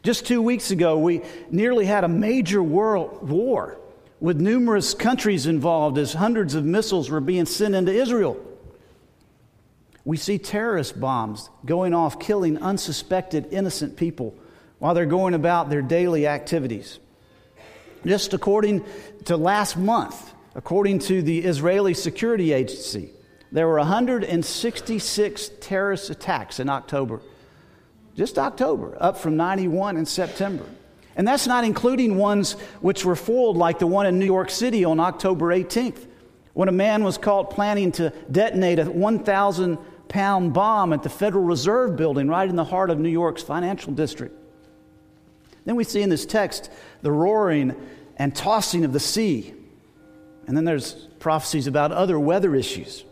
Just 0.01 0.25
two 0.25 0.41
weeks 0.41 0.71
ago, 0.71 0.97
we 0.97 1.21
nearly 1.51 1.85
had 1.85 2.03
a 2.03 2.07
major 2.07 2.63
world 2.63 3.29
war 3.29 3.77
with 4.19 4.41
numerous 4.41 4.95
countries 4.95 5.45
involved 5.45 5.99
as 5.99 6.13
hundreds 6.13 6.55
of 6.55 6.65
missiles 6.65 7.11
were 7.11 7.21
being 7.21 7.45
sent 7.45 7.75
into 7.75 7.93
Israel. 7.93 8.43
We 10.03 10.17
see 10.17 10.39
terrorist 10.39 10.99
bombs 10.99 11.51
going 11.63 11.93
off, 11.93 12.19
killing 12.19 12.57
unsuspected 12.57 13.49
innocent 13.51 13.97
people 13.97 14.33
while 14.79 14.95
they're 14.95 15.05
going 15.05 15.35
about 15.35 15.69
their 15.69 15.83
daily 15.83 16.25
activities. 16.25 16.97
Just 18.03 18.33
according 18.33 18.83
to 19.25 19.37
last 19.37 19.77
month, 19.77 20.33
according 20.55 20.97
to 21.01 21.21
the 21.21 21.41
Israeli 21.45 21.93
Security 21.93 22.51
Agency, 22.51 23.12
there 23.53 23.67
were 23.67 23.77
166 23.77 25.51
terrorist 25.61 26.09
attacks 26.09 26.59
in 26.59 26.69
October. 26.69 27.21
Just 28.15 28.39
October, 28.39 28.97
up 28.99 29.15
from 29.17 29.37
91 29.37 29.95
in 29.95 30.07
September. 30.07 30.65
And 31.15 31.27
that's 31.27 31.45
not 31.45 31.63
including 31.63 32.17
ones 32.17 32.53
which 32.81 33.05
were 33.05 33.15
foiled, 33.15 33.55
like 33.55 33.77
the 33.77 33.85
one 33.85 34.07
in 34.07 34.17
New 34.17 34.25
York 34.25 34.49
City 34.49 34.83
on 34.83 34.99
October 34.99 35.55
18th, 35.55 36.07
when 36.53 36.67
a 36.67 36.71
man 36.71 37.03
was 37.03 37.19
caught 37.19 37.51
planning 37.51 37.91
to 37.93 38.09
detonate 38.31 38.79
a 38.79 38.85
1,000 38.85 39.77
pound 40.09 40.53
bomb 40.53 40.91
at 40.91 41.03
the 41.03 41.09
Federal 41.09 41.43
Reserve 41.43 41.95
building 41.95 42.27
right 42.27 42.49
in 42.49 42.55
the 42.55 42.63
heart 42.63 42.89
of 42.89 42.99
New 42.99 43.09
York's 43.09 43.43
financial 43.43 43.93
district. 43.93 44.35
Then 45.65 45.75
we 45.75 45.83
see 45.83 46.01
in 46.01 46.09
this 46.09 46.25
text 46.25 46.71
the 47.03 47.11
roaring 47.11 47.75
and 48.17 48.35
tossing 48.35 48.83
of 48.83 48.93
the 48.93 48.99
sea. 48.99 49.53
And 50.47 50.57
then 50.57 50.65
there's 50.65 50.93
prophecies 51.19 51.67
about 51.67 51.91
other 51.91 52.19
weather 52.19 52.55
issues. 52.55 53.05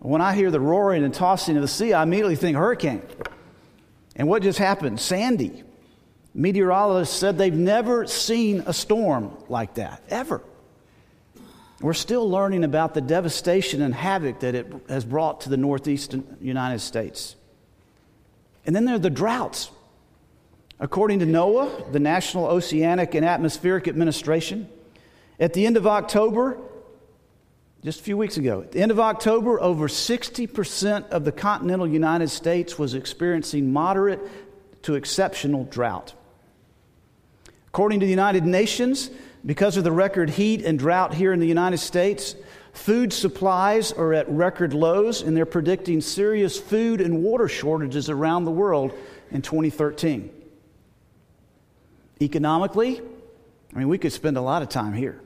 When 0.00 0.20
I 0.20 0.34
hear 0.34 0.50
the 0.50 0.60
roaring 0.60 1.04
and 1.04 1.12
tossing 1.12 1.56
of 1.56 1.62
the 1.62 1.68
sea, 1.68 1.92
I 1.92 2.02
immediately 2.02 2.36
think 2.36 2.56
hurricane. 2.56 3.02
And 4.16 4.28
what 4.28 4.42
just 4.42 4.58
happened? 4.58 5.00
Sandy. 5.00 5.64
Meteorologists 6.34 7.16
said 7.16 7.36
they've 7.36 7.52
never 7.52 8.06
seen 8.06 8.62
a 8.66 8.72
storm 8.72 9.36
like 9.48 9.74
that, 9.74 10.02
ever. 10.08 10.42
We're 11.80 11.94
still 11.94 12.28
learning 12.28 12.64
about 12.64 12.94
the 12.94 13.00
devastation 13.00 13.82
and 13.82 13.94
havoc 13.94 14.40
that 14.40 14.54
it 14.54 14.72
has 14.88 15.04
brought 15.04 15.42
to 15.42 15.48
the 15.48 15.56
northeastern 15.56 16.36
United 16.40 16.80
States. 16.80 17.36
And 18.66 18.74
then 18.74 18.84
there 18.84 18.96
are 18.96 19.00
the 19.00 19.10
droughts. 19.10 19.70
According 20.80 21.20
to 21.20 21.26
NOAA, 21.26 21.92
the 21.92 21.98
National 21.98 22.46
Oceanic 22.46 23.14
and 23.14 23.24
Atmospheric 23.24 23.88
Administration, 23.88 24.68
at 25.40 25.52
the 25.54 25.66
end 25.66 25.76
of 25.76 25.86
October, 25.86 26.58
just 27.84 28.00
a 28.00 28.02
few 28.02 28.16
weeks 28.16 28.36
ago. 28.36 28.62
At 28.62 28.72
the 28.72 28.80
end 28.80 28.90
of 28.90 28.98
October, 28.98 29.60
over 29.60 29.88
60% 29.88 31.10
of 31.10 31.24
the 31.24 31.32
continental 31.32 31.86
United 31.86 32.28
States 32.28 32.78
was 32.78 32.94
experiencing 32.94 33.72
moderate 33.72 34.20
to 34.82 34.94
exceptional 34.94 35.64
drought. 35.64 36.14
According 37.68 38.00
to 38.00 38.06
the 38.06 38.10
United 38.10 38.44
Nations, 38.44 39.10
because 39.46 39.76
of 39.76 39.84
the 39.84 39.92
record 39.92 40.30
heat 40.30 40.64
and 40.64 40.78
drought 40.78 41.14
here 41.14 41.32
in 41.32 41.38
the 41.38 41.46
United 41.46 41.78
States, 41.78 42.34
food 42.72 43.12
supplies 43.12 43.92
are 43.92 44.12
at 44.12 44.28
record 44.28 44.74
lows, 44.74 45.22
and 45.22 45.36
they're 45.36 45.46
predicting 45.46 46.00
serious 46.00 46.58
food 46.58 47.00
and 47.00 47.22
water 47.22 47.48
shortages 47.48 48.10
around 48.10 48.44
the 48.44 48.50
world 48.50 48.92
in 49.30 49.42
2013. 49.42 50.30
Economically, 52.20 53.00
I 53.74 53.78
mean, 53.78 53.88
we 53.88 53.98
could 53.98 54.12
spend 54.12 54.36
a 54.36 54.40
lot 54.40 54.62
of 54.62 54.68
time 54.68 54.92
here, 54.92 55.20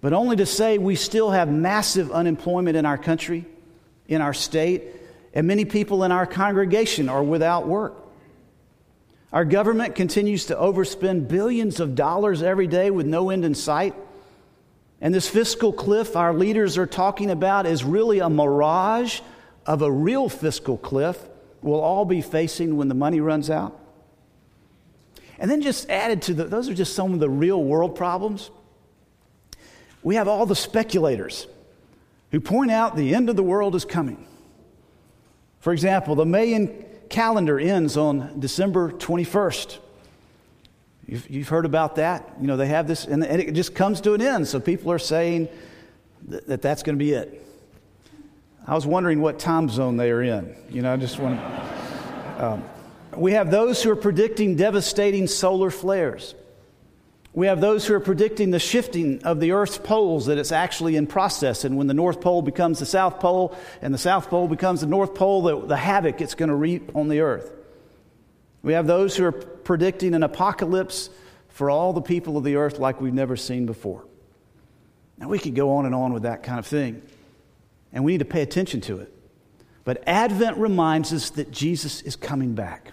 but 0.00 0.12
only 0.12 0.36
to 0.36 0.46
say 0.46 0.78
we 0.78 0.96
still 0.96 1.30
have 1.30 1.50
massive 1.50 2.10
unemployment 2.10 2.76
in 2.76 2.86
our 2.86 2.98
country, 2.98 3.44
in 4.08 4.20
our 4.20 4.34
state, 4.34 4.84
and 5.34 5.46
many 5.46 5.64
people 5.64 6.04
in 6.04 6.12
our 6.12 6.26
congregation 6.26 7.08
are 7.08 7.22
without 7.22 7.66
work. 7.66 7.96
Our 9.32 9.44
government 9.44 9.94
continues 9.94 10.46
to 10.46 10.56
overspend 10.56 11.28
billions 11.28 11.78
of 11.78 11.94
dollars 11.94 12.42
every 12.42 12.66
day 12.66 12.90
with 12.90 13.06
no 13.06 13.30
end 13.30 13.44
in 13.44 13.54
sight. 13.54 13.94
And 15.00 15.14
this 15.14 15.28
fiscal 15.28 15.72
cliff 15.72 16.16
our 16.16 16.34
leaders 16.34 16.76
are 16.78 16.86
talking 16.86 17.30
about 17.30 17.66
is 17.66 17.84
really 17.84 18.18
a 18.18 18.28
mirage 18.28 19.20
of 19.66 19.82
a 19.82 19.90
real 19.90 20.28
fiscal 20.28 20.76
cliff 20.76 21.16
we'll 21.62 21.80
all 21.80 22.04
be 22.04 22.22
facing 22.22 22.76
when 22.76 22.88
the 22.88 22.94
money 22.94 23.20
runs 23.20 23.50
out. 23.50 23.78
And 25.38 25.50
then 25.50 25.62
just 25.62 25.88
added 25.88 26.22
to 26.22 26.34
the, 26.34 26.44
those 26.44 26.68
are 26.68 26.74
just 26.74 26.94
some 26.94 27.14
of 27.14 27.20
the 27.20 27.30
real 27.30 27.62
world 27.62 27.96
problems. 27.96 28.50
We 30.02 30.14
have 30.14 30.28
all 30.28 30.46
the 30.46 30.56
speculators 30.56 31.46
who 32.30 32.40
point 32.40 32.70
out 32.70 32.96
the 32.96 33.14
end 33.14 33.28
of 33.28 33.36
the 33.36 33.42
world 33.42 33.74
is 33.74 33.84
coming. 33.84 34.26
For 35.60 35.72
example, 35.72 36.14
the 36.14 36.24
Mayan 36.24 36.84
calendar 37.10 37.58
ends 37.58 37.96
on 37.96 38.40
December 38.40 38.92
21st. 38.92 39.78
You've, 41.06 41.28
you've 41.28 41.48
heard 41.48 41.66
about 41.66 41.96
that. 41.96 42.36
You 42.40 42.46
know, 42.46 42.56
they 42.56 42.68
have 42.68 42.86
this, 42.86 43.04
and 43.04 43.24
it 43.24 43.52
just 43.52 43.74
comes 43.74 44.00
to 44.02 44.14
an 44.14 44.22
end. 44.22 44.46
So 44.46 44.60
people 44.60 44.92
are 44.92 44.98
saying 44.98 45.48
that, 46.28 46.46
that 46.46 46.62
that's 46.62 46.82
going 46.82 46.96
to 46.96 47.04
be 47.04 47.12
it. 47.12 47.44
I 48.66 48.74
was 48.74 48.86
wondering 48.86 49.20
what 49.20 49.38
time 49.38 49.68
zone 49.68 49.96
they 49.96 50.10
are 50.10 50.22
in. 50.22 50.54
You 50.70 50.82
know, 50.82 50.92
I 50.92 50.96
just 50.96 51.18
want 51.18 51.38
to. 51.40 52.44
Um, 52.44 52.64
we 53.16 53.32
have 53.32 53.50
those 53.50 53.82
who 53.82 53.90
are 53.90 53.96
predicting 53.96 54.54
devastating 54.54 55.26
solar 55.26 55.70
flares. 55.70 56.34
We 57.32 57.46
have 57.46 57.60
those 57.60 57.86
who 57.86 57.94
are 57.94 58.00
predicting 58.00 58.50
the 58.50 58.58
shifting 58.58 59.22
of 59.22 59.38
the 59.38 59.52
Earth's 59.52 59.78
poles, 59.78 60.26
that 60.26 60.36
it's 60.36 60.50
actually 60.50 60.96
in 60.96 61.06
process. 61.06 61.64
And 61.64 61.76
when 61.76 61.86
the 61.86 61.94
North 61.94 62.20
Pole 62.20 62.42
becomes 62.42 62.80
the 62.80 62.86
South 62.86 63.20
Pole 63.20 63.56
and 63.80 63.94
the 63.94 63.98
South 63.98 64.28
Pole 64.28 64.48
becomes 64.48 64.80
the 64.80 64.88
North 64.88 65.14
Pole, 65.14 65.42
the, 65.42 65.60
the 65.66 65.76
havoc 65.76 66.20
it's 66.20 66.34
going 66.34 66.48
to 66.48 66.56
reap 66.56 66.96
on 66.96 67.08
the 67.08 67.20
Earth. 67.20 67.52
We 68.62 68.74
have 68.74 68.86
those 68.86 69.16
who 69.16 69.24
are 69.24 69.32
predicting 69.32 70.14
an 70.14 70.22
apocalypse 70.22 71.08
for 71.48 71.70
all 71.70 71.92
the 71.92 72.02
people 72.02 72.36
of 72.36 72.44
the 72.44 72.56
earth 72.56 72.78
like 72.78 73.00
we've 73.00 73.14
never 73.14 73.36
seen 73.36 73.66
before. 73.66 74.04
Now, 75.18 75.28
we 75.28 75.38
could 75.38 75.54
go 75.54 75.76
on 75.76 75.86
and 75.86 75.94
on 75.94 76.12
with 76.12 76.22
that 76.22 76.42
kind 76.42 76.58
of 76.58 76.66
thing, 76.66 77.02
and 77.92 78.04
we 78.04 78.12
need 78.12 78.18
to 78.18 78.24
pay 78.24 78.42
attention 78.42 78.80
to 78.82 79.00
it. 79.00 79.14
But 79.84 80.02
Advent 80.06 80.56
reminds 80.56 81.12
us 81.12 81.30
that 81.30 81.50
Jesus 81.50 82.02
is 82.02 82.16
coming 82.16 82.54
back. 82.54 82.92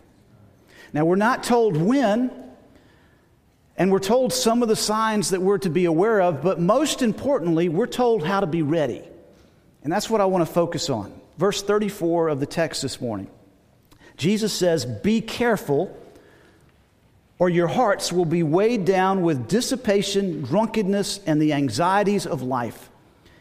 Now, 0.94 1.06
we're 1.06 1.16
not 1.16 1.44
told 1.44 1.78
when 1.78 2.32
and 3.78 3.92
we're 3.92 4.00
told 4.00 4.34
some 4.34 4.64
of 4.64 4.70
the 4.70 4.76
signs 4.76 5.30
that 5.30 5.42
we're 5.42 5.60
to 5.60 5.70
be 5.70 5.86
aware 5.86 6.20
of, 6.22 6.42
but 6.42 6.60
most 6.60 7.04
importantly, 7.04 7.70
we're 7.70 7.86
told 7.86 8.26
how 8.26 8.40
to 8.40 8.48
be 8.48 8.64
ready. 8.64 9.04
And 9.84 9.94
that's 9.94 10.10
what 10.10 10.20
I 10.20 10.26
want 10.26 10.46
to 10.46 10.52
focus 10.52 10.90
on. 10.90 11.14
Verse 11.38 11.62
34 11.62 12.30
of 12.30 12.40
the 12.40 12.48
text 12.48 12.82
this 12.82 13.00
morning. 13.00 13.30
Jesus 14.18 14.52
says, 14.52 14.84
Be 14.86 15.22
careful, 15.22 15.96
or 17.38 17.50
your 17.50 17.68
hearts 17.68 18.12
will 18.12 18.26
be 18.26 18.42
weighed 18.42 18.84
down 18.84 19.22
with 19.22 19.48
dissipation, 19.48 20.42
drunkenness, 20.42 21.20
and 21.28 21.40
the 21.40 21.54
anxieties 21.54 22.26
of 22.26 22.42
life. 22.42 22.90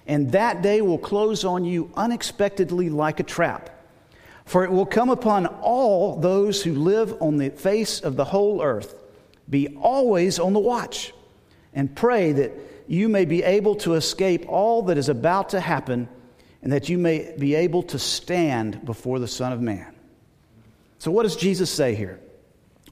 And 0.06 0.32
that 0.32 0.60
day 0.60 0.82
will 0.82 0.98
close 0.98 1.44
on 1.44 1.64
you 1.64 1.90
unexpectedly 1.96 2.90
like 2.90 3.20
a 3.20 3.24
trap. 3.24 3.70
For 4.44 4.64
it 4.64 4.70
will 4.70 4.86
come 4.86 5.08
upon 5.08 5.46
all 5.46 6.20
those 6.20 6.62
who 6.62 6.74
live 6.74 7.20
on 7.22 7.38
the 7.38 7.48
face 7.48 8.00
of 8.00 8.16
the 8.16 8.26
whole 8.26 8.62
earth. 8.62 9.02
Be 9.48 9.68
always 9.76 10.38
on 10.38 10.52
the 10.52 10.60
watch 10.60 11.12
and 11.72 11.94
pray 11.94 12.32
that 12.32 12.52
you 12.88 13.08
may 13.08 13.24
be 13.24 13.42
able 13.42 13.76
to 13.76 13.94
escape 13.94 14.48
all 14.48 14.82
that 14.82 14.98
is 14.98 15.08
about 15.08 15.50
to 15.50 15.60
happen 15.60 16.08
and 16.62 16.72
that 16.72 16.88
you 16.88 16.98
may 16.98 17.34
be 17.38 17.54
able 17.54 17.82
to 17.84 17.98
stand 17.98 18.84
before 18.84 19.18
the 19.18 19.28
Son 19.28 19.52
of 19.52 19.60
Man. 19.60 19.94
So, 20.98 21.10
what 21.10 21.24
does 21.24 21.36
Jesus 21.36 21.70
say 21.70 21.94
here? 21.94 22.18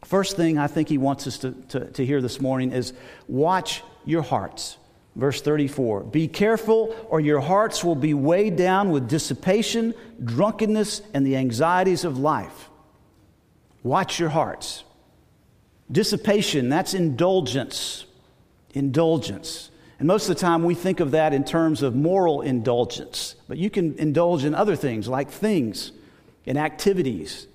First 0.04 0.37
thing 0.37 0.58
I 0.58 0.66
think 0.66 0.88
he 0.88 0.99
wants 0.99 1.26
us 1.26 1.38
to, 1.38 1.52
to, 1.70 1.90
to 1.92 2.06
hear 2.06 2.20
this 2.20 2.40
morning 2.40 2.73
is 2.73 2.92
watch 3.26 3.82
your 4.04 4.23
hearts. 4.23 4.76
Verse 5.16 5.40
34 5.40 6.04
Be 6.04 6.28
careful, 6.28 6.94
or 7.08 7.20
your 7.20 7.40
hearts 7.40 7.82
will 7.82 7.94
be 7.94 8.14
weighed 8.14 8.56
down 8.56 8.90
with 8.90 9.08
dissipation, 9.08 9.94
drunkenness, 10.23 11.02
and 11.14 11.26
the 11.26 11.37
anxieties 11.37 12.04
of 12.04 12.18
life. 12.18 12.68
Watch 13.82 14.18
your 14.18 14.30
hearts. 14.30 14.84
Dissipation, 15.90 16.68
that's 16.68 16.94
indulgence. 16.94 18.06
Indulgence. 18.72 19.70
And 19.98 20.08
most 20.08 20.28
of 20.28 20.34
the 20.34 20.40
time 20.40 20.64
we 20.64 20.74
think 20.74 21.00
of 21.00 21.12
that 21.12 21.32
in 21.32 21.44
terms 21.44 21.82
of 21.82 21.94
moral 21.94 22.42
indulgence, 22.42 23.36
but 23.48 23.58
you 23.58 23.70
can 23.70 23.94
indulge 23.98 24.44
in 24.44 24.54
other 24.54 24.76
things 24.76 25.08
like 25.08 25.30
things 25.30 25.92
and 26.46 26.58
activities. 26.58 27.46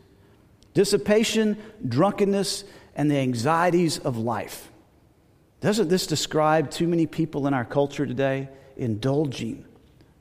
Dissipation, 0.73 1.57
drunkenness, 1.87 2.63
and 2.95 3.11
the 3.11 3.17
anxieties 3.17 3.99
of 3.99 4.17
life. 4.17 4.71
Doesn't 5.61 5.89
this 5.89 6.07
describe 6.07 6.71
too 6.71 6.87
many 6.87 7.05
people 7.05 7.47
in 7.47 7.53
our 7.53 7.65
culture 7.65 8.05
today? 8.05 8.49
Indulging, 8.77 9.65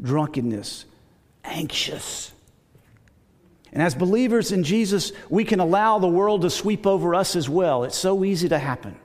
drunkenness, 0.03 0.85
anxious. 1.45 2.33
And 3.73 3.83
as 3.83 3.95
believers 3.95 4.53
in 4.53 4.65
Jesus, 4.65 5.13
we 5.29 5.45
can 5.45 5.61
allow 5.61 5.99
the 5.99 6.09
world 6.09 6.43
to 6.43 6.51
sweep 6.51 6.87
over 6.87 7.15
us 7.15 7.37
as 7.37 7.49
well. 7.49 7.85
It's 7.85 7.99
so 7.99 8.25
easy 8.25 8.49
to 8.49 8.59
happen. 8.59 8.97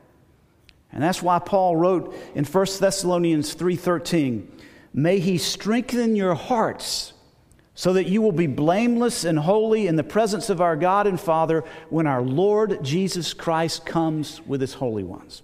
And 0.92 1.04
that's 1.04 1.22
why 1.22 1.40
Paul 1.40 1.76
wrote 1.76 2.16
in 2.36 2.46
1 2.46 2.80
Thessalonians 2.80 3.56
3:13, 3.56 4.48
"May 4.94 5.20
he 5.20 5.38
strengthen 5.38 6.16
your 6.16 6.36
hearts 6.36 7.14
so 7.76 7.94
that 7.94 8.08
you 8.08 8.22
will 8.22 8.32
be 8.32 8.48
blameless 8.48 9.24
and 9.24 9.40
holy 9.40 9.88
in 9.88 9.96
the 9.96 10.04
presence 10.04 10.50
of 10.50 10.62
our 10.62 10.76
God 10.76 11.08
and 11.08 11.20
Father 11.20 11.64
when 11.90 12.06
our 12.06 12.22
Lord 12.22 12.84
Jesus 12.84 13.34
Christ 13.34 13.86
comes 13.86 14.42
with 14.46 14.62
his 14.62 14.76
holy 14.76 15.04
ones." 15.04 15.42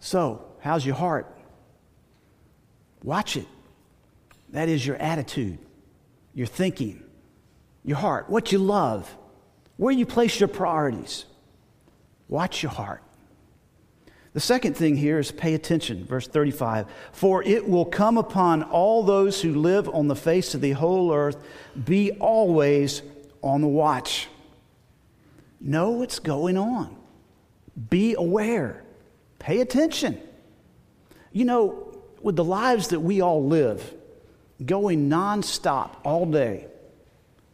So, 0.00 0.40
how's 0.60 0.84
your 0.84 0.96
heart? 0.96 1.26
Watch 3.04 3.36
it. 3.36 3.46
That 4.50 4.68
is 4.68 4.86
your 4.86 4.96
attitude 4.96 5.58
your 6.34 6.46
thinking, 6.46 7.02
your 7.84 7.96
heart, 7.96 8.30
what 8.30 8.52
you 8.52 8.58
love, 8.58 9.14
where 9.76 9.92
you 9.92 10.06
place 10.06 10.38
your 10.40 10.48
priorities. 10.48 11.24
Watch 12.28 12.62
your 12.62 12.72
heart. 12.72 13.02
The 14.32 14.40
second 14.40 14.76
thing 14.76 14.96
here 14.96 15.18
is 15.18 15.30
pay 15.30 15.54
attention. 15.54 16.06
Verse 16.06 16.26
35 16.26 16.86
For 17.12 17.42
it 17.42 17.68
will 17.68 17.84
come 17.84 18.16
upon 18.16 18.62
all 18.62 19.02
those 19.02 19.42
who 19.42 19.54
live 19.54 19.88
on 19.88 20.08
the 20.08 20.16
face 20.16 20.54
of 20.54 20.60
the 20.60 20.72
whole 20.72 21.12
earth, 21.12 21.36
be 21.84 22.12
always 22.12 23.02
on 23.42 23.60
the 23.60 23.68
watch. 23.68 24.28
Know 25.60 25.90
what's 25.90 26.18
going 26.18 26.56
on, 26.56 26.96
be 27.90 28.14
aware, 28.14 28.82
pay 29.38 29.60
attention. 29.60 30.20
You 31.32 31.44
know, 31.44 31.98
with 32.20 32.36
the 32.36 32.44
lives 32.44 32.88
that 32.88 33.00
we 33.00 33.20
all 33.20 33.46
live, 33.46 33.94
going 34.66 35.10
nonstop 35.10 35.96
all 36.04 36.26
day 36.26 36.66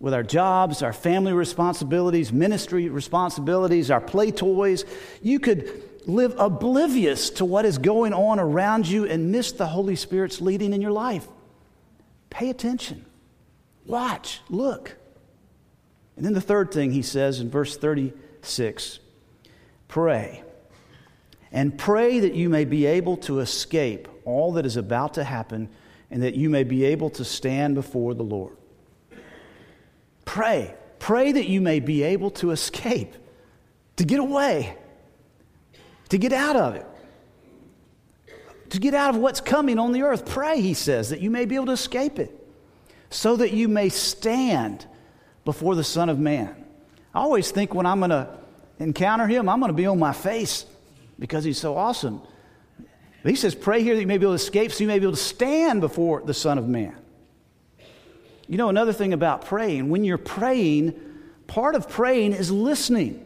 with 0.00 0.14
our 0.14 0.22
jobs, 0.22 0.82
our 0.82 0.92
family 0.92 1.32
responsibilities, 1.32 2.32
ministry 2.32 2.88
responsibilities, 2.88 3.90
our 3.90 4.00
play 4.00 4.30
toys. 4.30 4.84
You 5.22 5.40
could 5.40 5.82
live 6.06 6.34
oblivious 6.38 7.30
to 7.30 7.44
what 7.44 7.64
is 7.64 7.78
going 7.78 8.14
on 8.14 8.38
around 8.38 8.86
you 8.86 9.04
and 9.04 9.30
miss 9.32 9.52
the 9.52 9.66
Holy 9.66 9.96
Spirit's 9.96 10.40
leading 10.40 10.72
in 10.72 10.80
your 10.80 10.92
life. 10.92 11.26
Pay 12.30 12.50
attention, 12.50 13.04
watch, 13.86 14.40
look. 14.48 14.96
And 16.16 16.24
then 16.24 16.32
the 16.32 16.40
third 16.40 16.72
thing 16.72 16.92
he 16.92 17.02
says 17.02 17.40
in 17.40 17.50
verse 17.50 17.76
36 17.76 19.00
pray. 19.86 20.42
And 21.50 21.78
pray 21.78 22.20
that 22.20 22.34
you 22.34 22.50
may 22.50 22.66
be 22.66 22.84
able 22.84 23.16
to 23.18 23.40
escape 23.40 24.06
all 24.24 24.52
that 24.52 24.66
is 24.66 24.76
about 24.76 25.14
to 25.14 25.24
happen 25.24 25.70
and 26.10 26.22
that 26.22 26.34
you 26.34 26.48
may 26.48 26.64
be 26.64 26.84
able 26.84 27.10
to 27.10 27.24
stand 27.24 27.74
before 27.74 28.14
the 28.14 28.22
Lord. 28.22 28.56
Pray. 30.24 30.74
Pray 30.98 31.32
that 31.32 31.48
you 31.48 31.60
may 31.60 31.80
be 31.80 32.02
able 32.02 32.30
to 32.32 32.50
escape, 32.50 33.14
to 33.96 34.04
get 34.04 34.20
away, 34.20 34.76
to 36.08 36.18
get 36.18 36.32
out 36.32 36.56
of 36.56 36.74
it, 36.74 36.86
to 38.70 38.78
get 38.78 38.94
out 38.94 39.14
of 39.14 39.20
what's 39.20 39.40
coming 39.40 39.78
on 39.78 39.92
the 39.92 40.02
earth. 40.02 40.26
Pray, 40.26 40.60
he 40.60 40.74
says, 40.74 41.10
that 41.10 41.20
you 41.20 41.30
may 41.30 41.44
be 41.44 41.54
able 41.54 41.66
to 41.66 41.72
escape 41.72 42.18
it, 42.18 42.34
so 43.10 43.36
that 43.36 43.52
you 43.52 43.68
may 43.68 43.88
stand 43.88 44.86
before 45.44 45.74
the 45.74 45.84
Son 45.84 46.08
of 46.08 46.18
Man. 46.18 46.54
I 47.14 47.20
always 47.20 47.50
think 47.50 47.74
when 47.74 47.86
I'm 47.86 48.00
going 48.00 48.10
to 48.10 48.28
encounter 48.78 49.26
him, 49.26 49.48
I'm 49.48 49.60
going 49.60 49.70
to 49.70 49.76
be 49.76 49.86
on 49.86 49.98
my 49.98 50.12
face 50.12 50.66
because 51.18 51.44
he's 51.44 51.58
so 51.58 51.76
awesome. 51.76 52.20
But 53.22 53.30
he 53.30 53.36
says, 53.36 53.54
Pray 53.54 53.82
here 53.82 53.94
that 53.94 54.00
you 54.00 54.06
may 54.06 54.18
be 54.18 54.24
able 54.24 54.32
to 54.32 54.42
escape, 54.42 54.72
so 54.72 54.80
you 54.80 54.88
may 54.88 54.98
be 54.98 55.04
able 55.04 55.16
to 55.16 55.22
stand 55.22 55.80
before 55.80 56.22
the 56.22 56.34
Son 56.34 56.58
of 56.58 56.68
Man. 56.68 56.96
You 58.46 58.56
know, 58.56 58.68
another 58.68 58.92
thing 58.92 59.12
about 59.12 59.44
praying, 59.44 59.90
when 59.90 60.04
you're 60.04 60.18
praying, 60.18 60.98
part 61.46 61.74
of 61.74 61.88
praying 61.88 62.32
is 62.32 62.50
listening. 62.50 63.24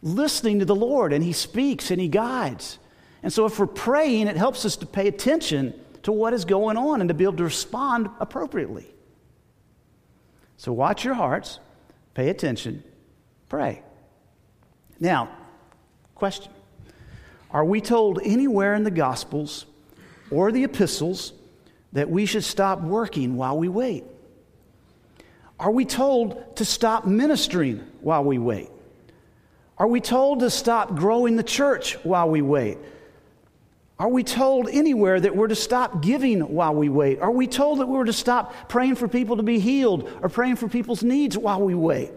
Listening 0.00 0.60
to 0.60 0.64
the 0.64 0.76
Lord, 0.76 1.12
and 1.12 1.24
He 1.24 1.32
speaks 1.32 1.90
and 1.90 2.00
He 2.00 2.08
guides. 2.08 2.78
And 3.22 3.32
so, 3.32 3.46
if 3.46 3.58
we're 3.58 3.66
praying, 3.66 4.28
it 4.28 4.36
helps 4.36 4.64
us 4.64 4.76
to 4.76 4.86
pay 4.86 5.08
attention 5.08 5.74
to 6.04 6.12
what 6.12 6.32
is 6.32 6.44
going 6.44 6.76
on 6.76 7.00
and 7.00 7.08
to 7.08 7.14
be 7.14 7.24
able 7.24 7.36
to 7.38 7.44
respond 7.44 8.08
appropriately. 8.20 8.86
So, 10.56 10.72
watch 10.72 11.04
your 11.04 11.14
hearts, 11.14 11.58
pay 12.14 12.28
attention, 12.28 12.84
pray. 13.48 13.82
Now, 15.00 15.30
question 16.14 16.52
Are 17.50 17.64
we 17.64 17.80
told 17.80 18.20
anywhere 18.22 18.74
in 18.74 18.84
the 18.84 18.90
Gospels 18.90 19.66
or 20.30 20.52
the 20.52 20.64
epistles 20.64 21.32
that 21.92 22.10
we 22.10 22.26
should 22.26 22.44
stop 22.44 22.80
working 22.80 23.36
while 23.36 23.56
we 23.56 23.68
wait? 23.68 24.04
Are 25.58 25.70
we 25.70 25.84
told 25.84 26.56
to 26.56 26.64
stop 26.64 27.06
ministering 27.06 27.78
while 28.00 28.22
we 28.22 28.38
wait? 28.38 28.68
Are 29.78 29.86
we 29.86 30.00
told 30.00 30.40
to 30.40 30.50
stop 30.50 30.94
growing 30.94 31.36
the 31.36 31.42
church 31.42 31.94
while 32.04 32.28
we 32.28 32.42
wait? 32.42 32.78
Are 33.98 34.08
we 34.08 34.22
told 34.22 34.68
anywhere 34.68 35.18
that 35.18 35.34
we're 35.34 35.48
to 35.48 35.56
stop 35.56 36.02
giving 36.02 36.40
while 36.40 36.74
we 36.74 36.88
wait? 36.88 37.18
Are 37.20 37.30
we 37.32 37.48
told 37.48 37.80
that 37.80 37.86
we're 37.86 38.04
to 38.04 38.12
stop 38.12 38.68
praying 38.68 38.94
for 38.94 39.08
people 39.08 39.36
to 39.38 39.42
be 39.42 39.58
healed 39.58 40.08
or 40.22 40.28
praying 40.28 40.56
for 40.56 40.68
people's 40.68 41.02
needs 41.02 41.36
while 41.36 41.60
we 41.60 41.74
wait? 41.74 42.12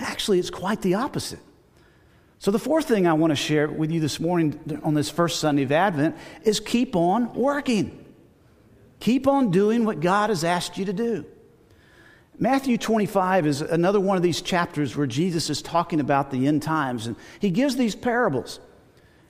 Actually, 0.00 0.40
it's 0.40 0.50
quite 0.50 0.82
the 0.82 0.94
opposite. 0.94 1.38
So, 2.38 2.50
the 2.50 2.58
fourth 2.58 2.86
thing 2.86 3.06
I 3.06 3.14
want 3.14 3.30
to 3.30 3.36
share 3.36 3.68
with 3.68 3.90
you 3.90 4.00
this 4.00 4.20
morning 4.20 4.80
on 4.82 4.94
this 4.94 5.08
first 5.08 5.40
Sunday 5.40 5.62
of 5.62 5.72
Advent 5.72 6.16
is 6.42 6.60
keep 6.60 6.94
on 6.94 7.32
working. 7.32 8.04
Keep 9.00 9.26
on 9.26 9.50
doing 9.50 9.84
what 9.84 10.00
God 10.00 10.30
has 10.30 10.44
asked 10.44 10.76
you 10.76 10.84
to 10.84 10.92
do. 10.92 11.24
Matthew 12.38 12.76
25 12.76 13.46
is 13.46 13.62
another 13.62 14.00
one 14.00 14.18
of 14.18 14.22
these 14.22 14.42
chapters 14.42 14.94
where 14.94 15.06
Jesus 15.06 15.48
is 15.48 15.62
talking 15.62 16.00
about 16.00 16.30
the 16.30 16.46
end 16.46 16.62
times, 16.62 17.06
and 17.06 17.16
he 17.40 17.50
gives 17.50 17.76
these 17.76 17.94
parables. 17.94 18.60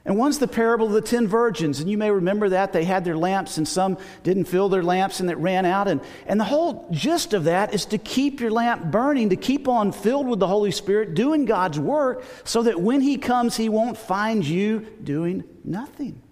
And 0.07 0.17
one's 0.17 0.39
the 0.39 0.47
parable 0.47 0.87
of 0.87 0.93
the 0.93 1.01
ten 1.01 1.27
virgins, 1.27 1.81
and 1.81 1.91
you 1.91 1.99
may 1.99 2.13
remember 2.13 2.51
that. 2.51 2.73
They 2.73 2.85
had 2.85 3.05
their 3.05 3.17
lamps, 3.17 3.59
and 3.59 3.67
some 3.67 3.99
didn't 4.23 4.45
fill 4.45 4.69
their 4.69 4.85
lamps, 4.85 5.19
and 5.19 5.29
it 5.29 5.37
ran 5.37 5.67
out. 5.67 5.89
And, 5.89 6.01
and 6.29 6.39
the 6.39 6.45
whole 6.45 6.87
gist 6.93 7.35
of 7.35 7.45
that 7.45 7.75
is 7.75 7.87
to 7.87 7.99
keep 7.99 8.41
your 8.41 8.53
lamp 8.53 8.93
burning, 8.93 9.31
to 9.31 9.37
keep 9.37 9.67
on 9.67 9.91
filled 9.91 10.29
with 10.29 10.39
the 10.39 10.47
Holy 10.47 10.71
Spirit, 10.71 11.15
doing 11.15 11.45
God's 11.45 11.81
work, 11.81 12.25
so 12.45 12.63
that 12.63 12.81
when 12.81 13.01
He 13.01 13.19
comes, 13.19 13.57
He 13.57 13.69
won't 13.69 13.99
find 13.99 14.47
you 14.47 14.87
doing 15.03 15.43
nothing. 15.65 16.23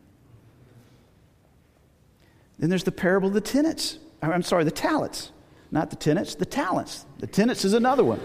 Then 2.60 2.70
there's 2.70 2.84
the 2.84 2.92
parable 2.92 3.26
of 3.26 3.34
the 3.34 3.40
tenants. 3.40 3.98
I'm 4.22 4.42
sorry, 4.42 4.62
the 4.62 4.70
talents. 4.70 5.32
Not 5.72 5.90
the 5.90 5.96
tenants, 5.96 6.36
the 6.36 6.46
talents. 6.46 7.04
The 7.18 7.26
tenants 7.26 7.64
is 7.64 7.72
another 7.72 8.04
one. 8.04 8.20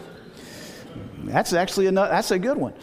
That's 1.23 1.53
actually 1.53 1.87
another, 1.87 2.11
that's 2.11 2.29
a 2.29 2.37
good 2.37 2.57
one. 2.57 2.75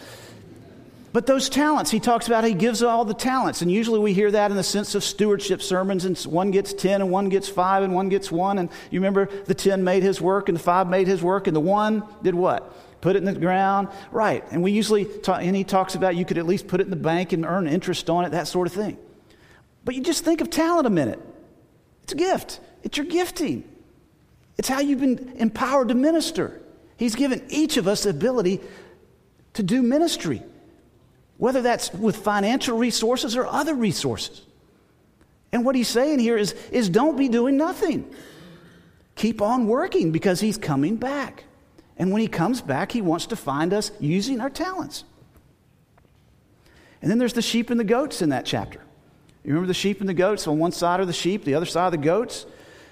But 1.17 1.25
those 1.25 1.49
talents, 1.49 1.89
he 1.89 1.99
talks 1.99 2.27
about 2.27 2.43
he 2.43 2.53
gives 2.53 2.83
all 2.83 3.03
the 3.03 3.15
talents. 3.15 3.63
And 3.63 3.71
usually 3.71 3.97
we 3.97 4.13
hear 4.13 4.29
that 4.29 4.51
in 4.51 4.55
the 4.55 4.61
sense 4.61 4.93
of 4.93 5.03
stewardship 5.03 5.63
sermons, 5.63 6.05
and 6.05 6.15
one 6.31 6.51
gets 6.51 6.73
10, 6.73 7.01
and 7.01 7.09
one 7.09 7.29
gets 7.29 7.49
5, 7.49 7.81
and 7.81 7.95
one 7.95 8.09
gets 8.09 8.31
1. 8.31 8.59
And 8.59 8.69
you 8.91 8.99
remember 8.99 9.27
the 9.45 9.55
10 9.55 9.83
made 9.83 10.03
his 10.03 10.21
work, 10.21 10.47
and 10.47 10.55
the 10.55 10.61
5 10.61 10.87
made 10.87 11.07
his 11.07 11.23
work, 11.23 11.47
and 11.47 11.55
the 11.55 11.59
1 11.59 12.03
did 12.21 12.35
what? 12.35 13.01
Put 13.01 13.15
it 13.15 13.17
in 13.17 13.25
the 13.25 13.33
ground. 13.33 13.87
Right. 14.11 14.43
And 14.51 14.61
we 14.61 14.71
usually, 14.73 15.05
talk, 15.05 15.41
and 15.41 15.55
he 15.55 15.63
talks 15.63 15.95
about 15.95 16.15
you 16.15 16.23
could 16.23 16.37
at 16.37 16.45
least 16.45 16.67
put 16.67 16.81
it 16.81 16.83
in 16.83 16.91
the 16.91 16.95
bank 16.95 17.33
and 17.33 17.47
earn 17.47 17.67
interest 17.67 18.11
on 18.11 18.23
it, 18.23 18.33
that 18.33 18.47
sort 18.47 18.67
of 18.67 18.73
thing. 18.73 18.95
But 19.85 19.95
you 19.95 20.03
just 20.03 20.23
think 20.23 20.39
of 20.39 20.51
talent 20.51 20.85
a 20.85 20.91
minute. 20.91 21.19
It's 22.03 22.13
a 22.13 22.15
gift, 22.15 22.59
it's 22.83 22.95
your 22.95 23.07
gifting. 23.07 23.67
It's 24.59 24.69
how 24.69 24.81
you've 24.81 24.99
been 24.99 25.33
empowered 25.37 25.87
to 25.87 25.95
minister. 25.95 26.61
He's 26.95 27.15
given 27.15 27.43
each 27.49 27.77
of 27.77 27.87
us 27.87 28.03
the 28.03 28.11
ability 28.11 28.61
to 29.55 29.63
do 29.63 29.81
ministry, 29.81 30.43
whether 31.37 31.61
that's 31.61 31.93
with 31.93 32.17
financial 32.17 32.77
resources 32.77 33.35
or 33.35 33.45
other 33.45 33.75
resources. 33.75 34.41
And 35.51 35.63
what 35.63 35.75
he's 35.75 35.87
saying 35.87 36.19
here 36.19 36.37
is, 36.37 36.53
is 36.71 36.89
don't 36.89 37.17
be 37.17 37.29
doing 37.29 37.57
nothing. 37.57 38.13
Keep 39.15 39.41
on 39.41 39.67
working 39.67 40.11
because 40.11 40.39
he's 40.39 40.57
coming 40.57 40.95
back. 40.97 41.45
And 41.97 42.11
when 42.11 42.21
he 42.21 42.27
comes 42.27 42.61
back, 42.61 42.91
he 42.91 43.01
wants 43.01 43.27
to 43.27 43.35
find 43.35 43.73
us 43.73 43.91
using 43.99 44.39
our 44.39 44.49
talents. 44.49 45.03
And 47.01 47.09
then 47.09 47.17
there's 47.17 47.33
the 47.33 47.41
sheep 47.41 47.69
and 47.69 47.79
the 47.79 47.83
goats 47.83 48.21
in 48.21 48.29
that 48.29 48.45
chapter. 48.45 48.79
You 49.43 49.53
remember 49.53 49.67
the 49.67 49.73
sheep 49.73 49.99
and 49.99 50.09
the 50.09 50.13
goats? 50.13 50.47
On 50.47 50.59
one 50.59 50.71
side 50.71 50.99
are 50.99 51.05
the 51.05 51.13
sheep, 51.13 51.45
the 51.45 51.55
other 51.55 51.65
side 51.65 51.87
are 51.87 51.91
the 51.91 51.97
goats. 51.97 52.45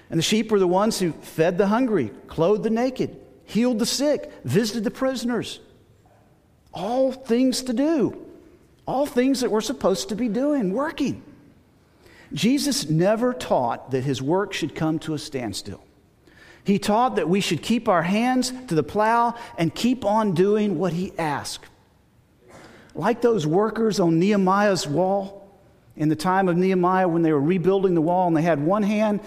And 0.08 0.18
the 0.18 0.22
sheep 0.22 0.50
were 0.50 0.58
the 0.58 0.66
ones 0.66 0.98
who 0.98 1.12
fed 1.12 1.58
the 1.58 1.66
hungry, 1.66 2.10
clothed 2.28 2.62
the 2.62 2.70
naked, 2.70 3.16
healed 3.44 3.78
the 3.78 3.86
sick, 3.86 4.32
visited 4.44 4.84
the 4.84 4.90
prisoners. 4.90 5.60
All 6.72 7.12
things 7.12 7.62
to 7.62 7.72
do. 7.72 8.25
All 8.86 9.06
things 9.06 9.40
that 9.40 9.50
we're 9.50 9.60
supposed 9.60 10.10
to 10.10 10.16
be 10.16 10.28
doing, 10.28 10.72
working. 10.72 11.22
Jesus 12.32 12.88
never 12.88 13.32
taught 13.32 13.90
that 13.90 14.04
his 14.04 14.22
work 14.22 14.52
should 14.52 14.74
come 14.74 14.98
to 15.00 15.14
a 15.14 15.18
standstill. 15.18 15.82
He 16.64 16.78
taught 16.78 17.16
that 17.16 17.28
we 17.28 17.40
should 17.40 17.62
keep 17.62 17.88
our 17.88 18.02
hands 18.02 18.52
to 18.68 18.74
the 18.74 18.82
plow 18.82 19.34
and 19.56 19.72
keep 19.72 20.04
on 20.04 20.32
doing 20.32 20.78
what 20.78 20.92
he 20.92 21.16
asked. 21.16 21.64
Like 22.94 23.20
those 23.20 23.46
workers 23.46 24.00
on 24.00 24.18
Nehemiah's 24.18 24.86
wall 24.86 25.48
in 25.96 26.08
the 26.08 26.16
time 26.16 26.48
of 26.48 26.56
Nehemiah 26.56 27.08
when 27.08 27.22
they 27.22 27.32
were 27.32 27.40
rebuilding 27.40 27.94
the 27.94 28.00
wall 28.00 28.26
and 28.26 28.36
they 28.36 28.42
had 28.42 28.60
one 28.60 28.82
hand 28.82 29.20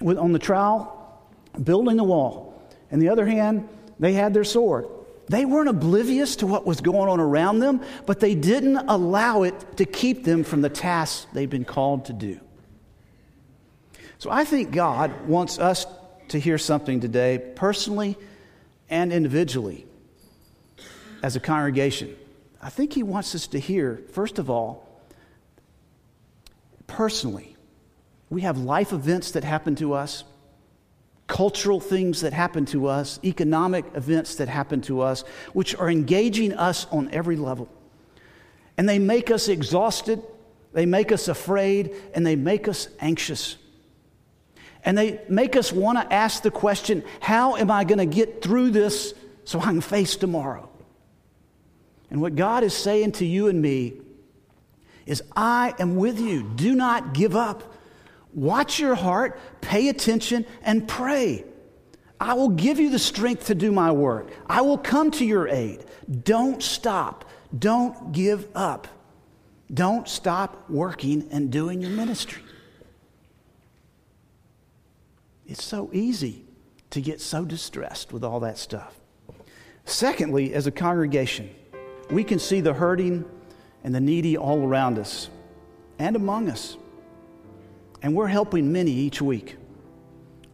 on 0.00 0.32
the 0.32 0.38
trowel, 0.38 1.22
building 1.62 1.96
the 1.96 2.04
wall. 2.04 2.62
And 2.90 3.02
the 3.02 3.10
other 3.10 3.26
hand, 3.26 3.68
they 3.98 4.14
had 4.14 4.32
their 4.32 4.44
sword. 4.44 4.86
They 5.28 5.44
weren't 5.44 5.68
oblivious 5.68 6.36
to 6.36 6.46
what 6.46 6.66
was 6.66 6.80
going 6.80 7.08
on 7.08 7.20
around 7.20 7.60
them, 7.60 7.82
but 8.06 8.20
they 8.20 8.34
didn't 8.34 8.76
allow 8.76 9.42
it 9.42 9.76
to 9.76 9.84
keep 9.84 10.24
them 10.24 10.42
from 10.42 10.62
the 10.62 10.70
tasks 10.70 11.26
they've 11.32 11.50
been 11.50 11.66
called 11.66 12.06
to 12.06 12.12
do. 12.12 12.40
So 14.18 14.30
I 14.30 14.44
think 14.44 14.72
God 14.72 15.26
wants 15.26 15.58
us 15.58 15.86
to 16.28 16.40
hear 16.40 16.58
something 16.58 17.00
today, 17.00 17.52
personally 17.54 18.16
and 18.90 19.12
individually, 19.12 19.86
as 21.22 21.36
a 21.36 21.40
congregation. 21.40 22.16
I 22.60 22.70
think 22.70 22.92
He 22.92 23.02
wants 23.02 23.34
us 23.34 23.46
to 23.48 23.60
hear, 23.60 24.02
first 24.12 24.38
of 24.38 24.50
all, 24.50 24.88
personally, 26.86 27.56
we 28.30 28.40
have 28.42 28.58
life 28.58 28.92
events 28.92 29.32
that 29.32 29.44
happen 29.44 29.76
to 29.76 29.94
us, 29.94 30.24
cultural 31.28 31.78
things 31.78 32.22
that 32.22 32.32
happen 32.32 32.64
to 32.66 32.88
us, 32.88 33.20
economic 33.22 33.84
events 33.94 34.34
that 34.36 34.48
happen 34.48 34.80
to 34.80 35.02
us, 35.02 35.22
which 35.52 35.76
are 35.76 35.88
engaging 35.88 36.52
us 36.54 36.86
on 36.90 37.08
every 37.12 37.36
level. 37.36 37.68
And 38.76 38.88
they 38.88 38.98
make 38.98 39.30
us 39.30 39.48
exhausted, 39.48 40.22
they 40.72 40.86
make 40.86 41.12
us 41.12 41.28
afraid, 41.28 41.94
and 42.14 42.26
they 42.26 42.34
make 42.34 42.66
us 42.66 42.88
anxious. 42.98 43.56
And 44.84 44.96
they 44.96 45.20
make 45.28 45.54
us 45.54 45.70
want 45.70 45.98
to 45.98 46.12
ask 46.12 46.42
the 46.42 46.50
question 46.50 47.04
how 47.20 47.56
am 47.56 47.70
I 47.70 47.84
going 47.84 47.98
to 47.98 48.06
get 48.06 48.42
through 48.42 48.70
this 48.70 49.12
so 49.44 49.60
I 49.60 49.64
can 49.64 49.80
face 49.80 50.16
tomorrow? 50.16 50.68
And 52.10 52.22
what 52.22 52.36
God 52.36 52.64
is 52.64 52.74
saying 52.74 53.12
to 53.12 53.26
you 53.26 53.48
and 53.48 53.60
me 53.60 54.00
is, 55.04 55.22
I 55.36 55.74
am 55.78 55.96
with 55.96 56.18
you. 56.18 56.42
Do 56.42 56.74
not 56.74 57.12
give 57.12 57.36
up. 57.36 57.74
Watch 58.34 58.78
your 58.78 58.94
heart, 58.94 59.40
pay 59.60 59.88
attention, 59.88 60.46
and 60.62 60.86
pray. 60.86 61.44
I 62.20 62.34
will 62.34 62.50
give 62.50 62.78
you 62.78 62.90
the 62.90 62.98
strength 62.98 63.46
to 63.46 63.54
do 63.54 63.70
my 63.70 63.92
work. 63.92 64.30
I 64.46 64.60
will 64.62 64.78
come 64.78 65.10
to 65.12 65.24
your 65.24 65.48
aid. 65.48 65.84
Don't 66.24 66.62
stop. 66.62 67.24
Don't 67.56 68.12
give 68.12 68.48
up. 68.54 68.88
Don't 69.72 70.08
stop 70.08 70.68
working 70.68 71.28
and 71.30 71.50
doing 71.50 71.80
your 71.80 71.90
ministry. 71.90 72.42
It's 75.46 75.64
so 75.64 75.90
easy 75.92 76.44
to 76.90 77.00
get 77.00 77.20
so 77.20 77.44
distressed 77.44 78.12
with 78.12 78.24
all 78.24 78.40
that 78.40 78.58
stuff. 78.58 78.94
Secondly, 79.84 80.52
as 80.52 80.66
a 80.66 80.70
congregation, 80.70 81.50
we 82.10 82.24
can 82.24 82.38
see 82.38 82.60
the 82.60 82.74
hurting 82.74 83.24
and 83.84 83.94
the 83.94 84.00
needy 84.00 84.36
all 84.36 84.66
around 84.66 84.98
us 84.98 85.30
and 85.98 86.16
among 86.16 86.50
us. 86.50 86.76
And 88.02 88.14
we're 88.14 88.28
helping 88.28 88.72
many 88.72 88.92
each 88.92 89.20
week. 89.20 89.56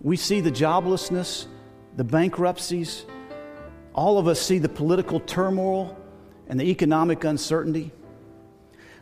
We 0.01 0.17
see 0.17 0.41
the 0.41 0.51
joblessness, 0.51 1.47
the 1.97 2.05
bankruptcies. 2.05 3.05
All 3.95 4.19
of 4.19 4.29
us 4.29 4.41
see 4.41 4.59
the 4.59 4.69
political 4.69 5.21
turmoil 5.21 5.97
and 6.49 6.59
the 6.59 6.65
economic 6.65 7.25
uncertainty. 7.25 7.91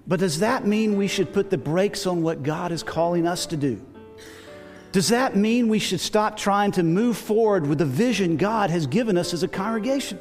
But 0.06 0.20
does 0.20 0.40
that 0.40 0.66
mean 0.66 0.96
we 0.96 1.08
should 1.08 1.32
put 1.32 1.50
the 1.50 1.58
brakes 1.58 2.06
on 2.06 2.22
what 2.22 2.42
God 2.42 2.72
is 2.72 2.82
calling 2.82 3.26
us 3.26 3.46
to 3.46 3.56
do? 3.56 3.84
Does 4.90 5.08
that 5.08 5.36
mean 5.36 5.68
we 5.68 5.78
should 5.78 6.00
stop 6.00 6.36
trying 6.36 6.72
to 6.72 6.82
move 6.82 7.16
forward 7.16 7.66
with 7.66 7.78
the 7.78 7.86
vision 7.86 8.36
God 8.36 8.70
has 8.70 8.86
given 8.86 9.16
us 9.16 9.32
as 9.32 9.42
a 9.42 9.48
congregation? 9.48 10.18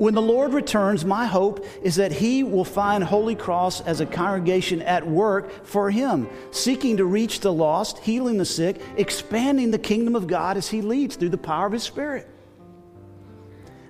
When 0.00 0.14
the 0.14 0.22
Lord 0.22 0.54
returns, 0.54 1.04
my 1.04 1.26
hope 1.26 1.62
is 1.82 1.96
that 1.96 2.10
He 2.10 2.42
will 2.42 2.64
find 2.64 3.04
Holy 3.04 3.34
Cross 3.34 3.82
as 3.82 4.00
a 4.00 4.06
congregation 4.06 4.80
at 4.80 5.06
work 5.06 5.66
for 5.66 5.90
Him, 5.90 6.26
seeking 6.52 6.96
to 6.96 7.04
reach 7.04 7.40
the 7.40 7.52
lost, 7.52 7.98
healing 7.98 8.38
the 8.38 8.46
sick, 8.46 8.80
expanding 8.96 9.70
the 9.70 9.78
kingdom 9.78 10.16
of 10.16 10.26
God 10.26 10.56
as 10.56 10.70
He 10.70 10.80
leads 10.80 11.16
through 11.16 11.28
the 11.28 11.36
power 11.36 11.66
of 11.66 11.72
His 11.72 11.82
Spirit. 11.82 12.26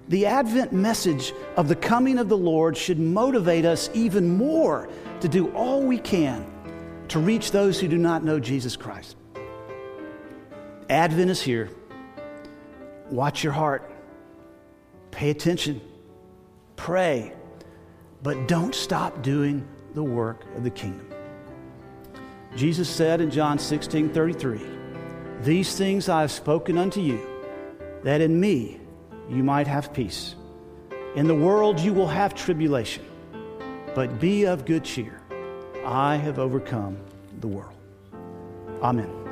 The 0.09 0.27
Advent 0.27 0.73
message 0.73 1.33
of 1.57 1.69
the 1.69 1.77
coming 1.77 2.19
of 2.19 2.29
the 2.29 2.37
Lord 2.37 2.77
should 2.77 2.99
motivate 2.99 3.65
us 3.65 3.89
even 3.95 4.37
more 4.37 4.89
to 5.21 5.29
do 5.29 5.53
all 5.53 5.81
we 5.81 5.99
can 5.99 6.45
to 7.07 7.21
reach 7.21 7.53
those 7.53 7.79
who 7.79 7.87
do 7.87 7.99
not 7.99 8.25
know 8.25 8.41
Jesus 8.41 8.75
Christ. 8.75 9.15
Advent 10.89 11.31
is 11.31 11.41
here. 11.41 11.71
Watch 13.11 13.45
your 13.45 13.53
heart. 13.53 13.89
Pay 15.13 15.31
attention. 15.31 15.81
Pray. 16.81 17.31
But 18.23 18.49
don't 18.49 18.75
stop 18.75 19.21
doing 19.21 19.69
the 19.93 20.03
work 20.03 20.45
of 20.57 20.65
the 20.65 20.71
kingdom. 20.71 21.07
Jesus 22.57 22.89
said 22.89 23.21
in 23.21 23.31
John 23.31 23.59
16 23.59 24.09
33, 24.09 24.63
These 25.43 25.77
things 25.77 26.09
I 26.09 26.23
have 26.23 26.33
spoken 26.33 26.79
unto 26.79 27.03
you, 27.03 27.21
that 28.03 28.23
in 28.23 28.41
me 28.41 28.81
you 29.29 29.45
might 29.45 29.67
have 29.67 29.93
peace. 29.93 30.37
In 31.17 31.27
the 31.27 31.35
world 31.35 31.79
you 31.79 31.93
will 31.93 32.09
have 32.09 32.35
tribulation, 32.35 33.05
but 33.95 34.19
be 34.19 34.45
of 34.45 34.65
good 34.65 34.83
cheer. 34.83 35.21
I 35.85 36.17
have 36.17 36.39
overcome 36.39 36.97
the 37.41 37.49
world. 37.49 37.77
Amen. 38.83 39.30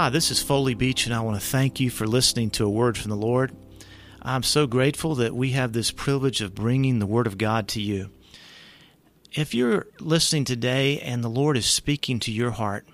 Hi, 0.00 0.10
this 0.10 0.30
is 0.30 0.40
Foley 0.40 0.74
Beach, 0.74 1.06
and 1.06 1.12
I 1.12 1.22
want 1.22 1.40
to 1.40 1.44
thank 1.44 1.80
you 1.80 1.90
for 1.90 2.06
listening 2.06 2.50
to 2.50 2.64
a 2.64 2.70
word 2.70 2.96
from 2.96 3.10
the 3.10 3.16
Lord. 3.16 3.50
I'm 4.22 4.44
so 4.44 4.64
grateful 4.64 5.16
that 5.16 5.34
we 5.34 5.50
have 5.50 5.72
this 5.72 5.90
privilege 5.90 6.40
of 6.40 6.54
bringing 6.54 7.00
the 7.00 7.06
Word 7.06 7.26
of 7.26 7.36
God 7.36 7.66
to 7.70 7.82
you. 7.82 8.10
If 9.32 9.54
you're 9.54 9.88
listening 9.98 10.44
today 10.44 11.00
and 11.00 11.24
the 11.24 11.28
Lord 11.28 11.56
is 11.56 11.66
speaking 11.66 12.20
to 12.20 12.30
your 12.30 12.52
heart, 12.52 12.86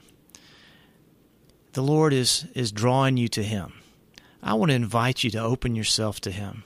the 1.74 1.82
Lord 1.82 2.14
is, 2.14 2.46
is 2.54 2.72
drawing 2.72 3.18
you 3.18 3.28
to 3.28 3.42
Him. 3.42 3.74
I 4.42 4.54
want 4.54 4.70
to 4.70 4.74
invite 4.74 5.22
you 5.22 5.30
to 5.32 5.42
open 5.42 5.76
yourself 5.76 6.22
to 6.22 6.30
Him, 6.30 6.64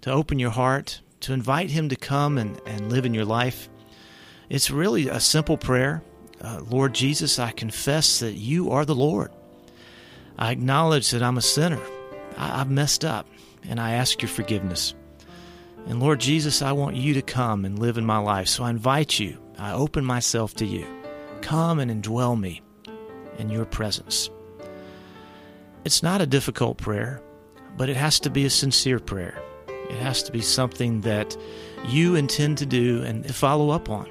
to 0.00 0.10
open 0.10 0.38
your 0.38 0.52
heart, 0.52 1.02
to 1.20 1.34
invite 1.34 1.72
Him 1.72 1.90
to 1.90 1.96
come 1.96 2.38
and, 2.38 2.58
and 2.64 2.90
live 2.90 3.04
in 3.04 3.12
your 3.12 3.26
life. 3.26 3.68
It's 4.48 4.70
really 4.70 5.10
a 5.10 5.20
simple 5.20 5.58
prayer. 5.58 6.02
Uh, 6.40 6.62
Lord 6.70 6.94
Jesus, 6.94 7.38
I 7.38 7.50
confess 7.50 8.20
that 8.20 8.32
you 8.32 8.70
are 8.70 8.86
the 8.86 8.94
Lord. 8.94 9.30
I 10.38 10.50
acknowledge 10.50 11.10
that 11.10 11.22
I'm 11.22 11.38
a 11.38 11.42
sinner. 11.42 11.80
I, 12.36 12.58
have 12.58 12.70
messed 12.70 13.04
up, 13.04 13.26
and 13.62 13.80
I 13.80 13.92
ask 13.92 14.20
your 14.20 14.28
forgiveness. 14.28 14.94
And 15.86 16.00
Lord 16.00 16.20
Jesus, 16.20 16.62
I 16.62 16.72
want 16.72 16.96
you 16.96 17.14
to 17.14 17.22
come 17.22 17.64
and 17.64 17.78
live 17.78 17.98
in 17.98 18.06
my 18.06 18.18
life. 18.18 18.48
So 18.48 18.64
I 18.64 18.70
invite 18.70 19.18
you, 19.18 19.38
I 19.58 19.72
open 19.72 20.04
myself 20.04 20.54
to 20.54 20.66
you. 20.66 20.86
Come 21.42 21.78
and 21.78 21.90
indwell 21.90 22.38
me 22.38 22.62
in 23.38 23.50
your 23.50 23.64
presence. 23.64 24.30
It's 25.84 26.02
not 26.02 26.20
a 26.20 26.26
difficult 26.26 26.78
prayer, 26.78 27.20
but 27.76 27.88
it 27.88 27.96
has 27.96 28.18
to 28.20 28.30
be 28.30 28.46
a 28.46 28.50
sincere 28.50 28.98
prayer. 28.98 29.40
It 29.68 29.96
has 29.96 30.22
to 30.24 30.32
be 30.32 30.40
something 30.40 31.02
that 31.02 31.36
you 31.86 32.16
intend 32.16 32.58
to 32.58 32.66
do 32.66 33.02
and 33.02 33.32
follow 33.34 33.70
up 33.70 33.90
on. 33.90 34.08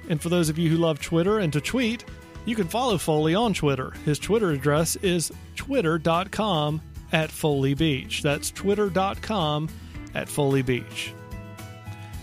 And 0.09 0.23
for 0.23 0.29
those 0.29 0.49
of 0.49 0.59
you 0.59 0.71
who 0.71 0.77
love 0.77 1.01
Twitter 1.01 1.39
and 1.39 1.53
to 1.53 1.61
tweet, 1.61 2.05
you 2.45 2.57
can 2.57 2.67
follow 2.67 2.99
Foley 2.99 3.37
on 3.37 3.55
Twitter. 3.55 3.93
His 4.05 4.19
Twitter 4.19 4.51
address 4.51 4.97
is 4.97 5.31
twitter.com 5.55 6.81
at 7.13 7.31
Foley 7.31 7.75
Beach. 7.75 8.23
That's 8.23 8.51
twitter.com 8.51 9.69
at 10.15 10.29
Foley 10.29 10.63
Beach. 10.63 11.13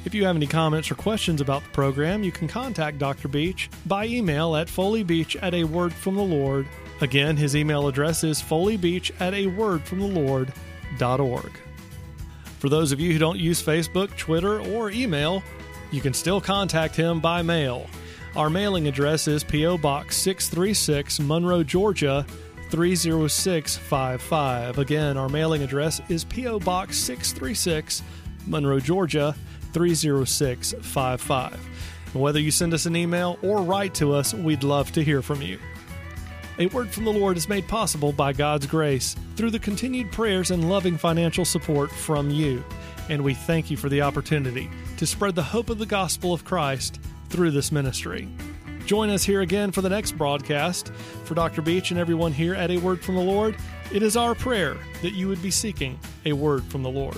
If 0.05 0.13
you 0.13 0.25
have 0.25 0.35
any 0.35 0.47
comments 0.47 0.91
or 0.91 0.95
questions 0.95 1.39
about 1.39 1.63
the 1.63 1.69
program, 1.69 2.23
you 2.23 2.31
can 2.31 2.47
contact 2.47 2.99
Dr. 2.99 3.29
Beach 3.29 3.69
by 3.85 4.05
email 4.05 4.55
at 4.55 4.67
foleybeach 4.67 5.41
at 5.41 5.53
a 5.53 5.63
word 5.63 5.93
from 5.93 6.15
the 6.15 6.21
Lord. 6.21 6.67
Again, 6.99 7.37
his 7.37 7.55
email 7.55 7.87
address 7.87 8.23
is 8.23 8.41
foleybeach 8.41 9.11
at 9.21 9.33
a 9.33 9.47
word 9.47 9.83
from 9.83 9.99
the 9.99 10.07
Lord.org. 10.07 11.51
For 12.59 12.69
those 12.69 12.91
of 12.91 12.99
you 12.99 13.13
who 13.13 13.19
don't 13.19 13.39
use 13.39 13.63
Facebook, 13.63 14.15
Twitter, 14.17 14.59
or 14.59 14.91
email, 14.91 15.41
you 15.91 16.01
can 16.01 16.13
still 16.13 16.41
contact 16.41 16.95
him 16.95 17.21
by 17.21 17.41
mail. 17.41 17.87
Our 18.35 18.49
mailing 18.49 18.87
address 18.87 19.27
is 19.27 19.43
P.O. 19.43 19.77
Box 19.77 20.17
636, 20.17 21.19
Monroe, 21.19 21.63
Georgia 21.63 22.25
30655. 22.73 24.79
Again, 24.79 25.15
our 25.15 25.29
mailing 25.29 25.61
address 25.61 26.01
is 26.09 26.23
P.O. 26.23 26.57
Box 26.57 26.97
636, 26.97 28.01
Monroe, 28.47 28.79
Georgia 28.79 29.35
30655. 29.73 31.59
Whether 32.15 32.39
you 32.39 32.49
send 32.49 32.73
us 32.73 32.87
an 32.87 32.95
email 32.95 33.37
or 33.43 33.61
write 33.61 33.93
to 33.95 34.15
us, 34.15 34.33
we'd 34.33 34.63
love 34.63 34.91
to 34.93 35.03
hear 35.03 35.21
from 35.21 35.43
you. 35.43 35.59
A 36.57 36.65
Word 36.65 36.89
from 36.89 37.05
the 37.05 37.13
Lord 37.13 37.37
is 37.37 37.47
made 37.47 37.67
possible 37.67 38.11
by 38.11 38.33
God's 38.33 38.65
grace 38.65 39.15
through 39.35 39.51
the 39.51 39.59
continued 39.59 40.11
prayers 40.11 40.49
and 40.49 40.67
loving 40.67 40.97
financial 40.97 41.45
support 41.45 41.91
from 41.91 42.31
you. 42.31 42.65
And 43.07 43.23
we 43.23 43.35
thank 43.35 43.69
you 43.69 43.77
for 43.77 43.89
the 43.89 44.01
opportunity 44.01 44.67
to 44.97 45.05
spread 45.05 45.35
the 45.35 45.43
hope 45.43 45.69
of 45.69 45.77
the 45.77 45.85
gospel 45.85 46.33
of 46.33 46.43
Christ 46.43 46.99
through 47.29 47.51
this 47.51 47.71
ministry. 47.71 48.29
Join 48.85 49.09
us 49.09 49.23
here 49.23 49.41
again 49.41 49.71
for 49.71 49.81
the 49.81 49.89
next 49.89 50.11
broadcast. 50.13 50.91
For 51.23 51.35
Dr. 51.35 51.61
Beach 51.61 51.91
and 51.91 51.99
everyone 51.99 52.33
here 52.33 52.53
at 52.53 52.69
A 52.69 52.77
Word 52.77 53.01
from 53.01 53.15
the 53.15 53.21
Lord, 53.21 53.55
it 53.91 54.03
is 54.03 54.17
our 54.17 54.35
prayer 54.35 54.77
that 55.01 55.13
you 55.13 55.27
would 55.27 55.41
be 55.41 55.51
seeking 55.51 55.99
a 56.25 56.33
word 56.33 56.63
from 56.65 56.83
the 56.83 56.89
Lord. 56.89 57.17